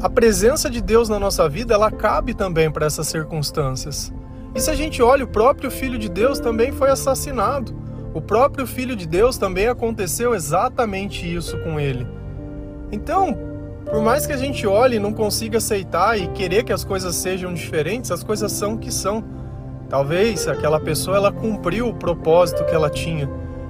a 0.05 0.11
presença 0.11 0.69
de 0.69 0.83
Deus 0.83 1.09
na 1.09 1.19
nossa 1.19 1.49
vida, 1.49 1.73
ela 1.73 1.91
cabe 1.91 2.35
também 2.35 2.71
para 2.71 2.85
essas 2.85 3.09
circunstâncias. 3.09 4.13
E 4.55 4.61
se 4.61 4.71
a 4.71 4.75
gente 4.75 5.01
olha, 5.03 5.25
o 5.25 5.29
próprio 5.29 5.71
Filho 5.71 5.99
de 5.99 6.11
Deus 6.11 6.39
também 6.39 6.73
foi 6.73 6.91
assassinado. 6.91 7.75
O 8.13 8.21
próprio 8.21 8.67
Filho 8.67 8.95
de 8.95 9.09
Deus 9.09 9.39
também 9.39 9.67
aconteceu 9.67 10.35
exatamente 10.35 11.25
isso 11.25 11.57
com 11.61 11.81
ele. 11.81 12.07
Então, 12.93 13.35
por 13.91 14.03
mais 14.03 14.27
que 14.27 14.35
a 14.35 14.37
gente 14.37 14.67
olhe 14.67 14.97
e 14.97 15.01
não 15.01 15.11
consiga 15.11 15.57
aceitar 15.57 16.21
e 16.21 16.29
querer 16.29 16.65
que 16.65 16.73
as 16.75 16.85
coisas 16.85 17.15
sejam 17.15 17.55
diferentes, 17.55 18.11
as 18.11 18.23
coisas 18.23 18.53
são 18.53 18.75
o 18.75 18.79
que 18.79 18.93
são. 18.93 19.25
Talvez 19.89 20.47
aquela 20.47 20.79
pessoa 20.79 21.17
ela 21.17 21.33
cumpriu 21.33 21.89
o 21.89 21.95
propósito 21.95 22.63
que 22.67 22.75
ela 22.75 22.91
tinha. 22.91 23.27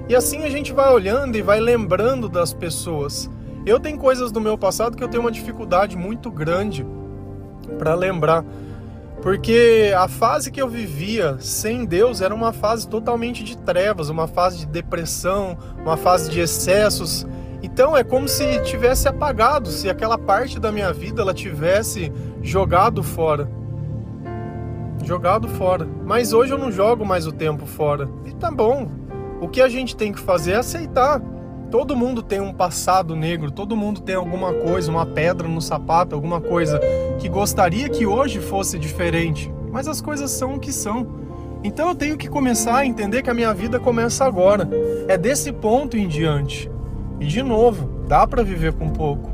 E 0.09 0.13
assim 0.13 0.43
a 0.43 0.49
gente 0.49 0.73
vai 0.73 0.91
olhando 0.91 1.37
e 1.37 1.41
vai 1.41 1.61
lembrando 1.61 2.27
das 2.27 2.53
pessoas. 2.53 3.29
Eu 3.65 3.79
tenho 3.79 3.97
coisas 3.97 4.31
do 4.31 4.39
meu 4.39 4.57
passado 4.57 4.95
que 4.95 5.03
eu 5.03 5.07
tenho 5.07 5.23
uma 5.23 5.31
dificuldade 5.31 5.97
muito 5.97 6.29
grande 6.29 6.85
para 7.79 7.95
lembrar. 7.95 8.45
Porque 9.21 9.91
a 9.97 10.07
fase 10.07 10.51
que 10.51 10.61
eu 10.61 10.69
vivia 10.69 11.37
sem 11.39 11.83
Deus 11.83 12.21
era 12.21 12.35
uma 12.35 12.53
fase 12.53 12.87
totalmente 12.87 13.43
de 13.43 13.57
trevas, 13.57 14.09
uma 14.09 14.27
fase 14.27 14.59
de 14.59 14.65
depressão, 14.67 15.57
uma 15.79 15.97
fase 15.97 16.29
de 16.29 16.39
excessos. 16.39 17.25
Então 17.63 17.97
é 17.97 18.03
como 18.03 18.27
se 18.27 18.59
tivesse 18.61 19.07
apagado, 19.07 19.69
se 19.69 19.89
aquela 19.89 20.17
parte 20.17 20.59
da 20.59 20.71
minha 20.71 20.93
vida 20.93 21.23
ela 21.23 21.33
tivesse 21.33 22.13
jogado 22.43 23.01
fora. 23.01 23.49
Jogado 25.03 25.47
fora. 25.47 25.87
Mas 26.05 26.33
hoje 26.33 26.51
eu 26.51 26.57
não 26.59 26.71
jogo 26.71 27.03
mais 27.03 27.25
o 27.25 27.31
tempo 27.31 27.65
fora. 27.65 28.07
E 28.25 28.31
tá 28.35 28.51
bom. 28.51 28.87
O 29.41 29.47
que 29.47 29.59
a 29.59 29.67
gente 29.67 29.95
tem 29.95 30.13
que 30.13 30.19
fazer 30.19 30.51
é 30.51 30.57
aceitar 30.57 31.19
Todo 31.71 31.95
mundo 31.95 32.21
tem 32.21 32.39
um 32.39 32.53
passado 32.53 33.15
negro, 33.15 33.51
todo 33.51 33.75
mundo 33.75 34.01
tem 34.01 34.15
alguma 34.15 34.53
coisa, 34.53 34.91
uma 34.91 35.05
pedra 35.05 35.47
no 35.47 35.61
sapato, 35.61 36.15
alguma 36.15 36.39
coisa 36.39 36.79
que 37.19 37.27
gostaria 37.27 37.89
que 37.89 38.05
hoje 38.05 38.39
fosse 38.39 38.77
diferente, 38.77 39.51
mas 39.71 39.87
as 39.87 39.99
coisas 39.99 40.31
são 40.31 40.55
o 40.55 40.59
que 40.59 40.71
são. 40.71 41.07
Então 41.63 41.89
eu 41.89 41.95
tenho 41.95 42.17
que 42.17 42.29
começar 42.29 42.77
a 42.77 42.85
entender 42.85 43.23
que 43.23 43.29
a 43.29 43.33
minha 43.33 43.53
vida 43.53 43.79
começa 43.79 44.23
agora. 44.23 44.69
É 45.07 45.17
desse 45.17 45.51
ponto 45.51 45.97
em 45.97 46.07
diante. 46.07 46.69
E 47.19 47.25
de 47.25 47.41
novo, 47.41 47.89
dá 48.07 48.27
para 48.27 48.43
viver 48.43 48.73
com 48.73 48.89
pouco, 48.89 49.31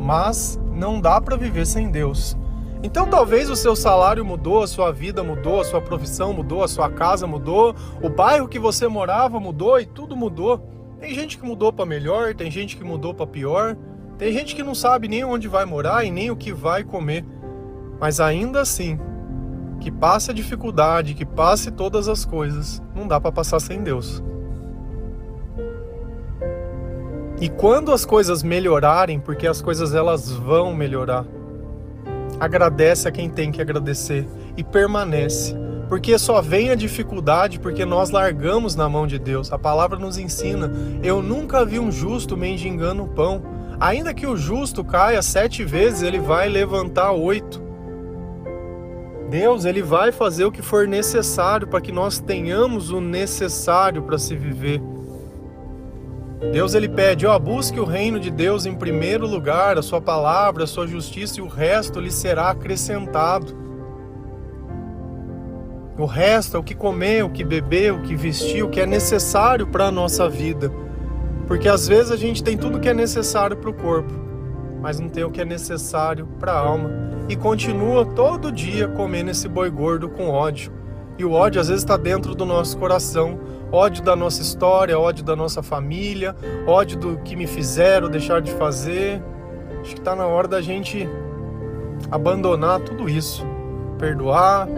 mas 0.00 0.58
não 0.72 1.00
dá 1.00 1.20
para 1.20 1.36
viver 1.36 1.66
sem 1.66 1.90
Deus. 1.90 2.36
Então 2.82 3.06
talvez 3.06 3.48
o 3.48 3.56
seu 3.56 3.76
salário 3.76 4.24
mudou, 4.24 4.62
a 4.62 4.66
sua 4.66 4.92
vida 4.92 5.22
mudou, 5.22 5.60
a 5.60 5.64
sua 5.64 5.80
profissão 5.80 6.32
mudou, 6.32 6.62
a 6.62 6.68
sua 6.68 6.90
casa 6.90 7.26
mudou, 7.26 7.74
o 8.02 8.08
bairro 8.08 8.48
que 8.48 8.58
você 8.58 8.88
morava 8.88 9.38
mudou 9.40 9.80
e 9.80 9.86
tudo 9.86 10.16
mudou. 10.16 10.73
Tem 11.04 11.12
gente 11.12 11.36
que 11.36 11.44
mudou 11.44 11.70
para 11.70 11.84
melhor, 11.84 12.34
tem 12.34 12.50
gente 12.50 12.78
que 12.78 12.82
mudou 12.82 13.12
para 13.12 13.26
pior, 13.26 13.76
tem 14.16 14.32
gente 14.32 14.56
que 14.56 14.62
não 14.62 14.74
sabe 14.74 15.06
nem 15.06 15.22
onde 15.22 15.46
vai 15.46 15.66
morar 15.66 16.02
e 16.02 16.10
nem 16.10 16.30
o 16.30 16.36
que 16.36 16.50
vai 16.50 16.82
comer. 16.82 17.22
Mas 18.00 18.20
ainda 18.20 18.62
assim, 18.62 18.98
que 19.80 19.90
passe 19.90 20.30
a 20.30 20.34
dificuldade, 20.34 21.12
que 21.12 21.26
passe 21.26 21.70
todas 21.70 22.08
as 22.08 22.24
coisas, 22.24 22.82
não 22.96 23.06
dá 23.06 23.20
para 23.20 23.30
passar 23.30 23.60
sem 23.60 23.82
Deus. 23.82 24.24
E 27.38 27.50
quando 27.50 27.92
as 27.92 28.06
coisas 28.06 28.42
melhorarem, 28.42 29.20
porque 29.20 29.46
as 29.46 29.60
coisas 29.60 29.94
elas 29.94 30.32
vão 30.32 30.74
melhorar, 30.74 31.26
agradece 32.40 33.06
a 33.06 33.12
quem 33.12 33.28
tem 33.28 33.52
que 33.52 33.60
agradecer 33.60 34.26
e 34.56 34.64
permanece 34.64 35.54
porque 35.88 36.18
só 36.18 36.40
vem 36.40 36.70
a 36.70 36.74
dificuldade 36.74 37.58
porque 37.58 37.84
nós 37.84 38.10
largamos 38.10 38.74
na 38.74 38.88
mão 38.88 39.06
de 39.06 39.18
Deus. 39.18 39.52
A 39.52 39.58
palavra 39.58 39.98
nos 39.98 40.18
ensina: 40.18 40.72
eu 41.02 41.22
nunca 41.22 41.64
vi 41.64 41.78
um 41.78 41.92
justo 41.92 42.36
mendigando 42.36 43.06
pão. 43.06 43.42
Ainda 43.78 44.14
que 44.14 44.26
o 44.26 44.36
justo 44.36 44.84
caia 44.84 45.20
sete 45.20 45.64
vezes, 45.64 46.02
ele 46.02 46.18
vai 46.18 46.48
levantar 46.48 47.12
oito. 47.12 47.62
Deus, 49.28 49.64
ele 49.64 49.82
vai 49.82 50.12
fazer 50.12 50.44
o 50.44 50.52
que 50.52 50.62
for 50.62 50.86
necessário 50.86 51.66
para 51.66 51.80
que 51.80 51.90
nós 51.90 52.20
tenhamos 52.20 52.90
o 52.90 53.00
necessário 53.00 54.02
para 54.02 54.18
se 54.18 54.36
viver. 54.36 54.80
Deus 56.52 56.74
ele 56.74 56.88
pede, 56.88 57.26
ó, 57.26 57.38
busque 57.38 57.80
o 57.80 57.84
reino 57.84 58.20
de 58.20 58.30
Deus 58.30 58.66
em 58.66 58.74
primeiro 58.74 59.26
lugar, 59.26 59.78
a 59.78 59.82
sua 59.82 60.00
palavra, 60.00 60.64
a 60.64 60.66
sua 60.66 60.86
justiça 60.86 61.40
e 61.40 61.42
o 61.42 61.48
resto 61.48 61.98
lhe 61.98 62.10
será 62.10 62.50
acrescentado. 62.50 63.63
O 65.96 66.06
resto 66.06 66.56
é 66.56 66.60
o 66.60 66.62
que 66.62 66.74
comer, 66.74 67.24
o 67.24 67.30
que 67.30 67.44
beber, 67.44 67.92
o 67.92 68.02
que 68.02 68.16
vestir, 68.16 68.64
o 68.64 68.68
que 68.68 68.80
é 68.80 68.86
necessário 68.86 69.66
para 69.66 69.86
a 69.86 69.92
nossa 69.92 70.28
vida. 70.28 70.72
Porque 71.46 71.68
às 71.68 71.86
vezes 71.86 72.10
a 72.10 72.16
gente 72.16 72.42
tem 72.42 72.56
tudo 72.56 72.80
que 72.80 72.88
é 72.88 72.94
necessário 72.94 73.56
para 73.56 73.70
o 73.70 73.74
corpo, 73.74 74.12
mas 74.80 74.98
não 74.98 75.08
tem 75.08 75.22
o 75.22 75.30
que 75.30 75.40
é 75.40 75.44
necessário 75.44 76.26
para 76.40 76.52
a 76.52 76.58
alma. 76.58 76.90
E 77.28 77.36
continua 77.36 78.04
todo 78.04 78.50
dia 78.50 78.88
comendo 78.88 79.30
esse 79.30 79.48
boi 79.48 79.70
gordo 79.70 80.08
com 80.08 80.28
ódio. 80.28 80.72
E 81.16 81.24
o 81.24 81.32
ódio 81.32 81.60
às 81.60 81.68
vezes 81.68 81.84
está 81.84 81.96
dentro 81.96 82.34
do 82.34 82.44
nosso 82.44 82.76
coração 82.76 83.38
ódio 83.74 84.04
da 84.04 84.14
nossa 84.14 84.40
história, 84.40 84.98
ódio 84.98 85.24
da 85.24 85.34
nossa 85.34 85.62
família, 85.62 86.34
ódio 86.66 86.98
do 86.98 87.18
que 87.18 87.34
me 87.34 87.46
fizeram, 87.46 88.08
deixar 88.08 88.40
de 88.40 88.52
fazer. 88.52 89.22
Acho 89.80 89.94
que 89.94 90.00
está 90.00 90.14
na 90.14 90.26
hora 90.26 90.46
da 90.46 90.60
gente 90.60 91.08
abandonar 92.10 92.80
tudo 92.80 93.08
isso, 93.08 93.44
perdoar, 93.98 94.68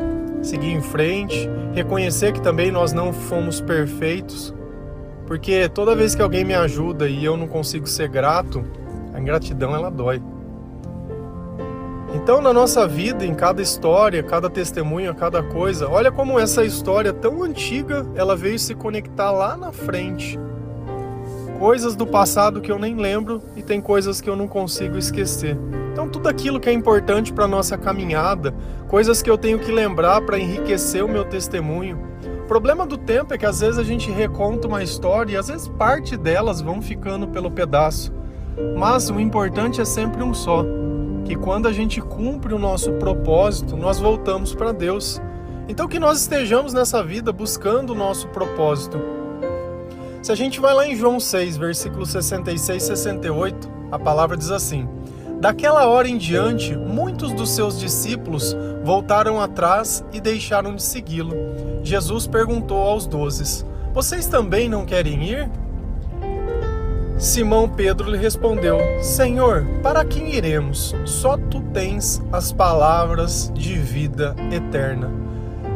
seguir 0.46 0.72
em 0.72 0.80
frente, 0.80 1.48
reconhecer 1.74 2.32
que 2.32 2.40
também 2.40 2.70
nós 2.70 2.92
não 2.92 3.12
fomos 3.12 3.60
perfeitos, 3.60 4.54
porque 5.26 5.68
toda 5.68 5.96
vez 5.96 6.14
que 6.14 6.22
alguém 6.22 6.44
me 6.44 6.54
ajuda 6.54 7.08
e 7.08 7.24
eu 7.24 7.36
não 7.36 7.48
consigo 7.48 7.86
ser 7.86 8.08
grato, 8.08 8.64
a 9.12 9.20
ingratidão 9.20 9.74
ela 9.74 9.90
dói. 9.90 10.22
Então, 12.14 12.40
na 12.40 12.52
nossa 12.52 12.86
vida, 12.86 13.26
em 13.26 13.34
cada 13.34 13.60
história, 13.60 14.22
cada 14.22 14.48
testemunho, 14.48 15.14
cada 15.14 15.42
coisa, 15.42 15.88
olha 15.88 16.10
como 16.12 16.38
essa 16.38 16.64
história 16.64 17.12
tão 17.12 17.42
antiga, 17.42 18.06
ela 18.14 18.36
veio 18.36 18.58
se 18.58 18.74
conectar 18.74 19.32
lá 19.32 19.56
na 19.56 19.72
frente. 19.72 20.38
Coisas 21.58 21.96
do 21.96 22.06
passado 22.06 22.60
que 22.60 22.70
eu 22.70 22.78
nem 22.78 22.96
lembro 22.96 23.42
e 23.56 23.62
tem 23.62 23.80
coisas 23.80 24.20
que 24.20 24.28
eu 24.28 24.36
não 24.36 24.46
consigo 24.46 24.98
esquecer. 24.98 25.56
Então, 25.92 26.08
tudo 26.08 26.28
aquilo 26.28 26.60
que 26.60 26.68
é 26.68 26.72
importante 26.72 27.32
para 27.32 27.48
nossa 27.48 27.78
caminhada, 27.78 28.54
coisas 28.86 29.22
que 29.22 29.30
eu 29.30 29.38
tenho 29.38 29.58
que 29.58 29.72
lembrar 29.72 30.20
para 30.20 30.38
enriquecer 30.38 31.02
o 31.02 31.08
meu 31.08 31.24
testemunho. 31.24 31.98
O 32.44 32.46
problema 32.46 32.86
do 32.86 32.98
tempo 32.98 33.32
é 33.32 33.38
que 33.38 33.46
às 33.46 33.60
vezes 33.60 33.78
a 33.78 33.82
gente 33.82 34.10
reconta 34.10 34.68
uma 34.68 34.82
história 34.82 35.32
e 35.32 35.36
às 35.36 35.48
vezes 35.48 35.68
parte 35.68 36.16
delas 36.16 36.60
vão 36.60 36.82
ficando 36.82 37.26
pelo 37.26 37.50
pedaço. 37.50 38.12
Mas 38.76 39.10
o 39.10 39.18
importante 39.18 39.80
é 39.80 39.84
sempre 39.84 40.22
um 40.22 40.32
só, 40.32 40.64
que 41.24 41.34
quando 41.34 41.66
a 41.66 41.72
gente 41.72 42.00
cumpre 42.00 42.54
o 42.54 42.58
nosso 42.58 42.92
propósito, 42.92 43.76
nós 43.76 43.98
voltamos 43.98 44.54
para 44.54 44.72
Deus. 44.72 45.20
Então 45.68 45.88
que 45.88 45.98
nós 45.98 46.20
estejamos 46.20 46.72
nessa 46.72 47.02
vida 47.02 47.32
buscando 47.32 47.90
o 47.90 47.96
nosso 47.96 48.28
propósito. 48.28 49.15
Se 50.26 50.32
a 50.32 50.34
gente 50.34 50.58
vai 50.58 50.74
lá 50.74 50.84
em 50.84 50.96
João 50.96 51.20
6, 51.20 51.56
versículos 51.56 52.10
66 52.10 52.82
e 52.82 52.86
68, 52.86 53.70
a 53.92 53.96
palavra 53.96 54.36
diz 54.36 54.50
assim: 54.50 54.88
Daquela 55.40 55.86
hora 55.86 56.08
em 56.08 56.18
diante, 56.18 56.76
muitos 56.76 57.32
dos 57.32 57.50
seus 57.50 57.78
discípulos 57.78 58.52
voltaram 58.82 59.40
atrás 59.40 60.04
e 60.12 60.20
deixaram 60.20 60.74
de 60.74 60.82
segui-lo. 60.82 61.32
Jesus 61.84 62.26
perguntou 62.26 62.78
aos 62.78 63.06
doze: 63.06 63.64
Vocês 63.94 64.26
também 64.26 64.68
não 64.68 64.84
querem 64.84 65.30
ir? 65.30 65.48
Simão 67.16 67.68
Pedro 67.68 68.10
lhe 68.10 68.18
respondeu: 68.18 68.80
Senhor, 69.00 69.64
para 69.80 70.04
quem 70.04 70.34
iremos? 70.34 70.92
Só 71.04 71.36
tu 71.36 71.60
tens 71.72 72.20
as 72.32 72.50
palavras 72.50 73.52
de 73.54 73.78
vida 73.78 74.34
eterna. 74.50 75.08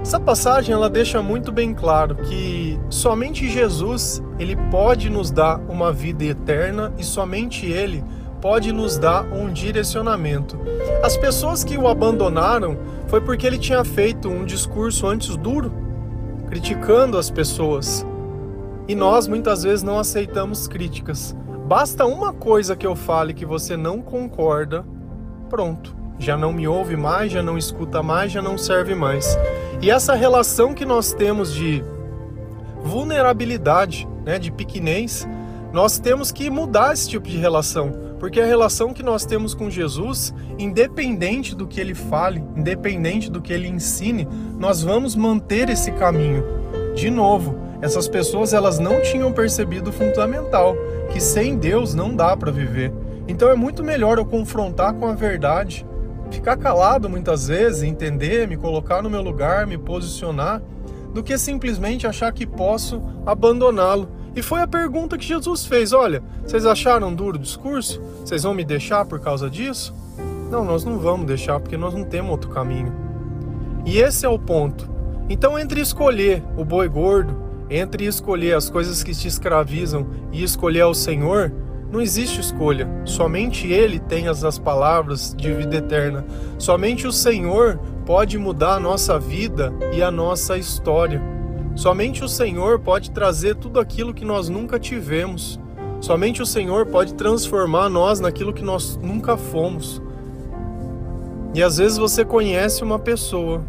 Essa 0.02 0.18
passagem 0.18 0.74
ela 0.74 0.88
deixa 0.88 1.22
muito 1.22 1.52
bem 1.52 1.74
claro 1.74 2.16
que 2.16 2.80
somente 2.88 3.48
Jesus 3.48 4.22
ele 4.38 4.56
pode 4.70 5.10
nos 5.10 5.30
dar 5.30 5.60
uma 5.68 5.92
vida 5.92 6.24
eterna 6.24 6.92
e 6.98 7.04
somente 7.04 7.66
ele 7.66 8.02
pode 8.40 8.72
nos 8.72 8.96
dar 8.96 9.24
um 9.24 9.52
direcionamento. 9.52 10.58
As 11.02 11.16
pessoas 11.18 11.62
que 11.62 11.76
o 11.76 11.86
abandonaram 11.86 12.78
foi 13.08 13.20
porque 13.20 13.46
ele 13.46 13.58
tinha 13.58 13.84
feito 13.84 14.28
um 14.28 14.44
discurso 14.44 15.06
antes 15.06 15.36
duro, 15.36 15.70
criticando 16.48 17.18
as 17.18 17.30
pessoas. 17.30 18.04
E 18.88 18.94
nós 18.94 19.28
muitas 19.28 19.62
vezes 19.62 19.82
não 19.82 19.98
aceitamos 19.98 20.66
críticas. 20.66 21.36
Basta 21.66 22.06
uma 22.06 22.32
coisa 22.32 22.74
que 22.74 22.86
eu 22.86 22.96
fale 22.96 23.34
que 23.34 23.44
você 23.44 23.76
não 23.76 24.00
concorda, 24.00 24.84
pronto. 25.48 25.94
Já 26.18 26.36
não 26.36 26.52
me 26.52 26.66
ouve 26.66 26.96
mais, 26.96 27.30
já 27.30 27.42
não 27.42 27.56
escuta 27.56 28.02
mais, 28.02 28.32
já 28.32 28.42
não 28.42 28.58
serve 28.58 28.94
mais. 28.94 29.38
E 29.82 29.90
essa 29.90 30.14
relação 30.14 30.74
que 30.74 30.84
nós 30.84 31.14
temos 31.14 31.54
de 31.54 31.82
vulnerabilidade, 32.82 34.06
né, 34.24 34.38
de 34.38 34.52
pequenez, 34.52 35.26
nós 35.72 35.98
temos 35.98 36.30
que 36.30 36.50
mudar 36.50 36.92
esse 36.92 37.08
tipo 37.08 37.26
de 37.26 37.38
relação, 37.38 37.92
porque 38.18 38.40
a 38.40 38.44
relação 38.44 38.92
que 38.92 39.02
nós 39.02 39.24
temos 39.24 39.54
com 39.54 39.70
Jesus, 39.70 40.34
independente 40.58 41.54
do 41.54 41.66
que 41.66 41.80
ele 41.80 41.94
fale, 41.94 42.44
independente 42.54 43.30
do 43.30 43.40
que 43.40 43.52
ele 43.52 43.68
ensine, 43.68 44.28
nós 44.58 44.82
vamos 44.82 45.16
manter 45.16 45.70
esse 45.70 45.92
caminho. 45.92 46.44
De 46.94 47.08
novo, 47.10 47.56
essas 47.80 48.06
pessoas 48.06 48.52
elas 48.52 48.78
não 48.78 49.00
tinham 49.00 49.32
percebido 49.32 49.88
o 49.88 49.92
fundamental, 49.92 50.76
que 51.10 51.20
sem 51.20 51.56
Deus 51.56 51.94
não 51.94 52.14
dá 52.14 52.36
para 52.36 52.50
viver. 52.50 52.92
Então 53.26 53.48
é 53.48 53.54
muito 53.54 53.82
melhor 53.82 54.18
eu 54.18 54.26
confrontar 54.26 54.92
com 54.92 55.06
a 55.06 55.14
verdade, 55.14 55.86
ficar 56.30 56.56
calado 56.56 57.08
muitas 57.08 57.48
vezes, 57.48 57.82
entender, 57.82 58.46
me 58.46 58.56
colocar 58.56 59.02
no 59.02 59.10
meu 59.10 59.22
lugar, 59.22 59.66
me 59.66 59.76
posicionar, 59.76 60.62
do 61.12 61.22
que 61.22 61.36
simplesmente 61.36 62.06
achar 62.06 62.32
que 62.32 62.46
posso 62.46 63.02
abandoná-lo. 63.26 64.08
E 64.34 64.42
foi 64.42 64.60
a 64.60 64.66
pergunta 64.66 65.18
que 65.18 65.24
Jesus 65.24 65.66
fez: 65.66 65.92
olha, 65.92 66.22
vocês 66.44 66.64
acharam 66.64 67.14
duro 67.14 67.36
o 67.36 67.40
discurso? 67.40 68.00
Vocês 68.24 68.42
vão 68.42 68.54
me 68.54 68.64
deixar 68.64 69.04
por 69.04 69.20
causa 69.20 69.50
disso? 69.50 69.94
Não, 70.50 70.64
nós 70.64 70.84
não 70.84 70.98
vamos 70.98 71.26
deixar 71.26 71.58
porque 71.60 71.76
nós 71.76 71.94
não 71.94 72.04
temos 72.04 72.30
outro 72.30 72.50
caminho. 72.50 72.92
E 73.84 73.98
esse 73.98 74.24
é 74.24 74.28
o 74.28 74.38
ponto. 74.38 74.88
Então, 75.28 75.58
entre 75.58 75.80
escolher 75.80 76.42
o 76.56 76.64
boi 76.64 76.88
gordo 76.88 77.50
entre 77.70 78.04
escolher 78.04 78.56
as 78.56 78.68
coisas 78.68 79.02
que 79.02 79.14
te 79.14 79.28
escravizam 79.28 80.08
e 80.32 80.42
escolher 80.42 80.80
ao 80.80 80.92
Senhor, 80.92 81.52
não 81.92 82.00
existe 82.00 82.40
escolha. 82.40 82.88
Somente 83.04 83.66
Ele 83.66 83.98
tem 83.98 84.28
as, 84.28 84.44
as 84.44 84.58
palavras 84.58 85.34
de 85.36 85.52
vida 85.52 85.76
eterna. 85.76 86.24
Somente 86.58 87.06
o 87.06 87.12
Senhor 87.12 87.78
pode 88.06 88.38
mudar 88.38 88.74
a 88.74 88.80
nossa 88.80 89.18
vida 89.18 89.72
e 89.92 90.02
a 90.02 90.10
nossa 90.10 90.56
história. 90.56 91.20
Somente 91.74 92.22
o 92.22 92.28
Senhor 92.28 92.78
pode 92.78 93.10
trazer 93.10 93.56
tudo 93.56 93.80
aquilo 93.80 94.14
que 94.14 94.24
nós 94.24 94.48
nunca 94.48 94.78
tivemos. 94.78 95.58
Somente 96.00 96.40
o 96.40 96.46
Senhor 96.46 96.86
pode 96.86 97.14
transformar 97.14 97.88
nós 97.88 98.20
naquilo 98.20 98.52
que 98.52 98.62
nós 98.62 98.96
nunca 98.96 99.36
fomos. 99.36 100.00
E 101.52 101.62
às 101.62 101.78
vezes 101.78 101.98
você 101.98 102.24
conhece 102.24 102.84
uma 102.84 102.98
pessoa 102.98 103.64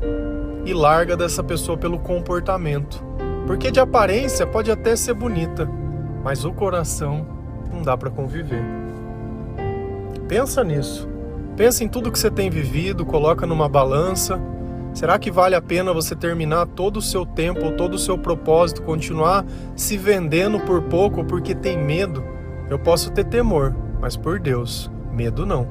e 0.66 0.74
larga 0.74 1.18
dessa 1.18 1.44
pessoa 1.44 1.78
pelo 1.78 2.00
comportamento. 2.00 3.04
Porque 3.48 3.72
de 3.72 3.80
aparência 3.80 4.46
pode 4.46 4.70
até 4.70 4.96
ser 4.96 5.16
bonita, 5.16 5.68
mas 6.24 6.46
o 6.46 6.54
coração 6.54 7.41
não 7.82 7.86
dá 7.86 7.98
para 7.98 8.12
conviver. 8.12 8.64
Pensa 10.28 10.64
nisso. 10.64 11.10
Pensa 11.58 11.84
em 11.84 11.90
tudo 11.90 12.12
que 12.12 12.20
você 12.20 12.30
tem 12.30 12.50
vivido, 12.50 13.06
coloca 13.06 13.46
numa 13.46 13.68
balança. 13.68 14.40
Será 14.94 15.18
que 15.18 15.32
vale 15.32 15.56
a 15.56 15.62
pena 15.62 15.94
você 15.94 16.16
terminar 16.16 16.68
todo 16.68 16.98
o 16.98 17.02
seu 17.02 17.26
tempo 17.26 17.72
todo 17.72 17.96
o 17.96 18.00
seu 18.00 18.18
propósito, 18.18 18.84
continuar 18.84 19.46
se 19.76 19.98
vendendo 19.98 20.60
por 20.60 20.84
pouco 20.84 21.24
porque 21.24 21.56
tem 21.56 21.78
medo? 21.78 22.24
Eu 22.70 22.78
posso 22.78 23.12
ter 23.12 23.26
temor, 23.26 23.76
mas 24.00 24.16
por 24.16 24.40
Deus, 24.40 24.90
medo 25.12 25.46
não. 25.46 25.68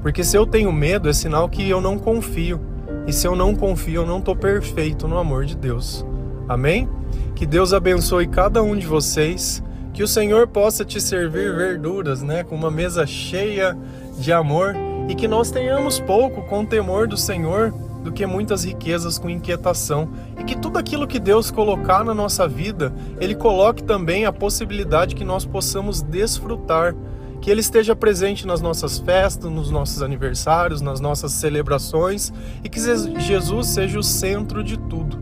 Porque 0.00 0.22
se 0.22 0.36
eu 0.36 0.46
tenho 0.46 0.72
medo 0.72 1.08
é 1.08 1.12
sinal 1.12 1.48
que 1.48 1.68
eu 1.68 1.80
não 1.80 1.98
confio. 1.98 2.60
E 3.06 3.12
se 3.12 3.26
eu 3.26 3.34
não 3.34 3.54
confio, 3.54 4.02
eu 4.02 4.06
não 4.06 4.18
estou 4.18 4.36
perfeito 4.36 5.08
no 5.08 5.18
amor 5.18 5.44
de 5.44 5.56
Deus. 5.56 6.06
Amém? 6.48 6.88
Que 7.34 7.44
Deus 7.44 7.72
abençoe 7.72 8.26
cada 8.26 8.62
um 8.62 8.76
de 8.76 8.86
vocês. 8.86 9.62
Que 9.98 10.04
o 10.04 10.06
Senhor 10.06 10.46
possa 10.46 10.84
te 10.84 11.00
servir 11.00 11.52
verduras, 11.56 12.22
né? 12.22 12.44
Com 12.44 12.54
uma 12.54 12.70
mesa 12.70 13.04
cheia 13.04 13.76
de 14.16 14.32
amor. 14.32 14.76
E 15.08 15.14
que 15.16 15.26
nós 15.26 15.50
tenhamos 15.50 15.98
pouco 15.98 16.42
com 16.42 16.64
temor 16.64 17.08
do 17.08 17.16
Senhor 17.16 17.74
do 18.04 18.12
que 18.12 18.24
muitas 18.24 18.62
riquezas 18.62 19.18
com 19.18 19.28
inquietação. 19.28 20.08
E 20.38 20.44
que 20.44 20.56
tudo 20.56 20.78
aquilo 20.78 21.04
que 21.04 21.18
Deus 21.18 21.50
colocar 21.50 22.04
na 22.04 22.14
nossa 22.14 22.46
vida, 22.46 22.94
Ele 23.20 23.34
coloque 23.34 23.82
também 23.82 24.24
a 24.24 24.32
possibilidade 24.32 25.16
que 25.16 25.24
nós 25.24 25.44
possamos 25.44 26.00
desfrutar. 26.00 26.94
Que 27.40 27.50
Ele 27.50 27.60
esteja 27.60 27.96
presente 27.96 28.46
nas 28.46 28.60
nossas 28.60 29.00
festas, 29.00 29.50
nos 29.50 29.68
nossos 29.68 30.00
aniversários, 30.00 30.80
nas 30.80 31.00
nossas 31.00 31.32
celebrações 31.32 32.32
e 32.62 32.68
que 32.68 32.78
Jesus 33.18 33.66
seja 33.66 33.98
o 33.98 34.04
centro 34.04 34.62
de 34.62 34.78
tudo. 34.78 35.18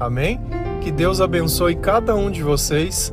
Amém? 0.00 0.40
Que 0.80 0.90
Deus 0.90 1.20
abençoe 1.20 1.74
cada 1.74 2.14
um 2.14 2.30
de 2.30 2.42
vocês. 2.42 3.12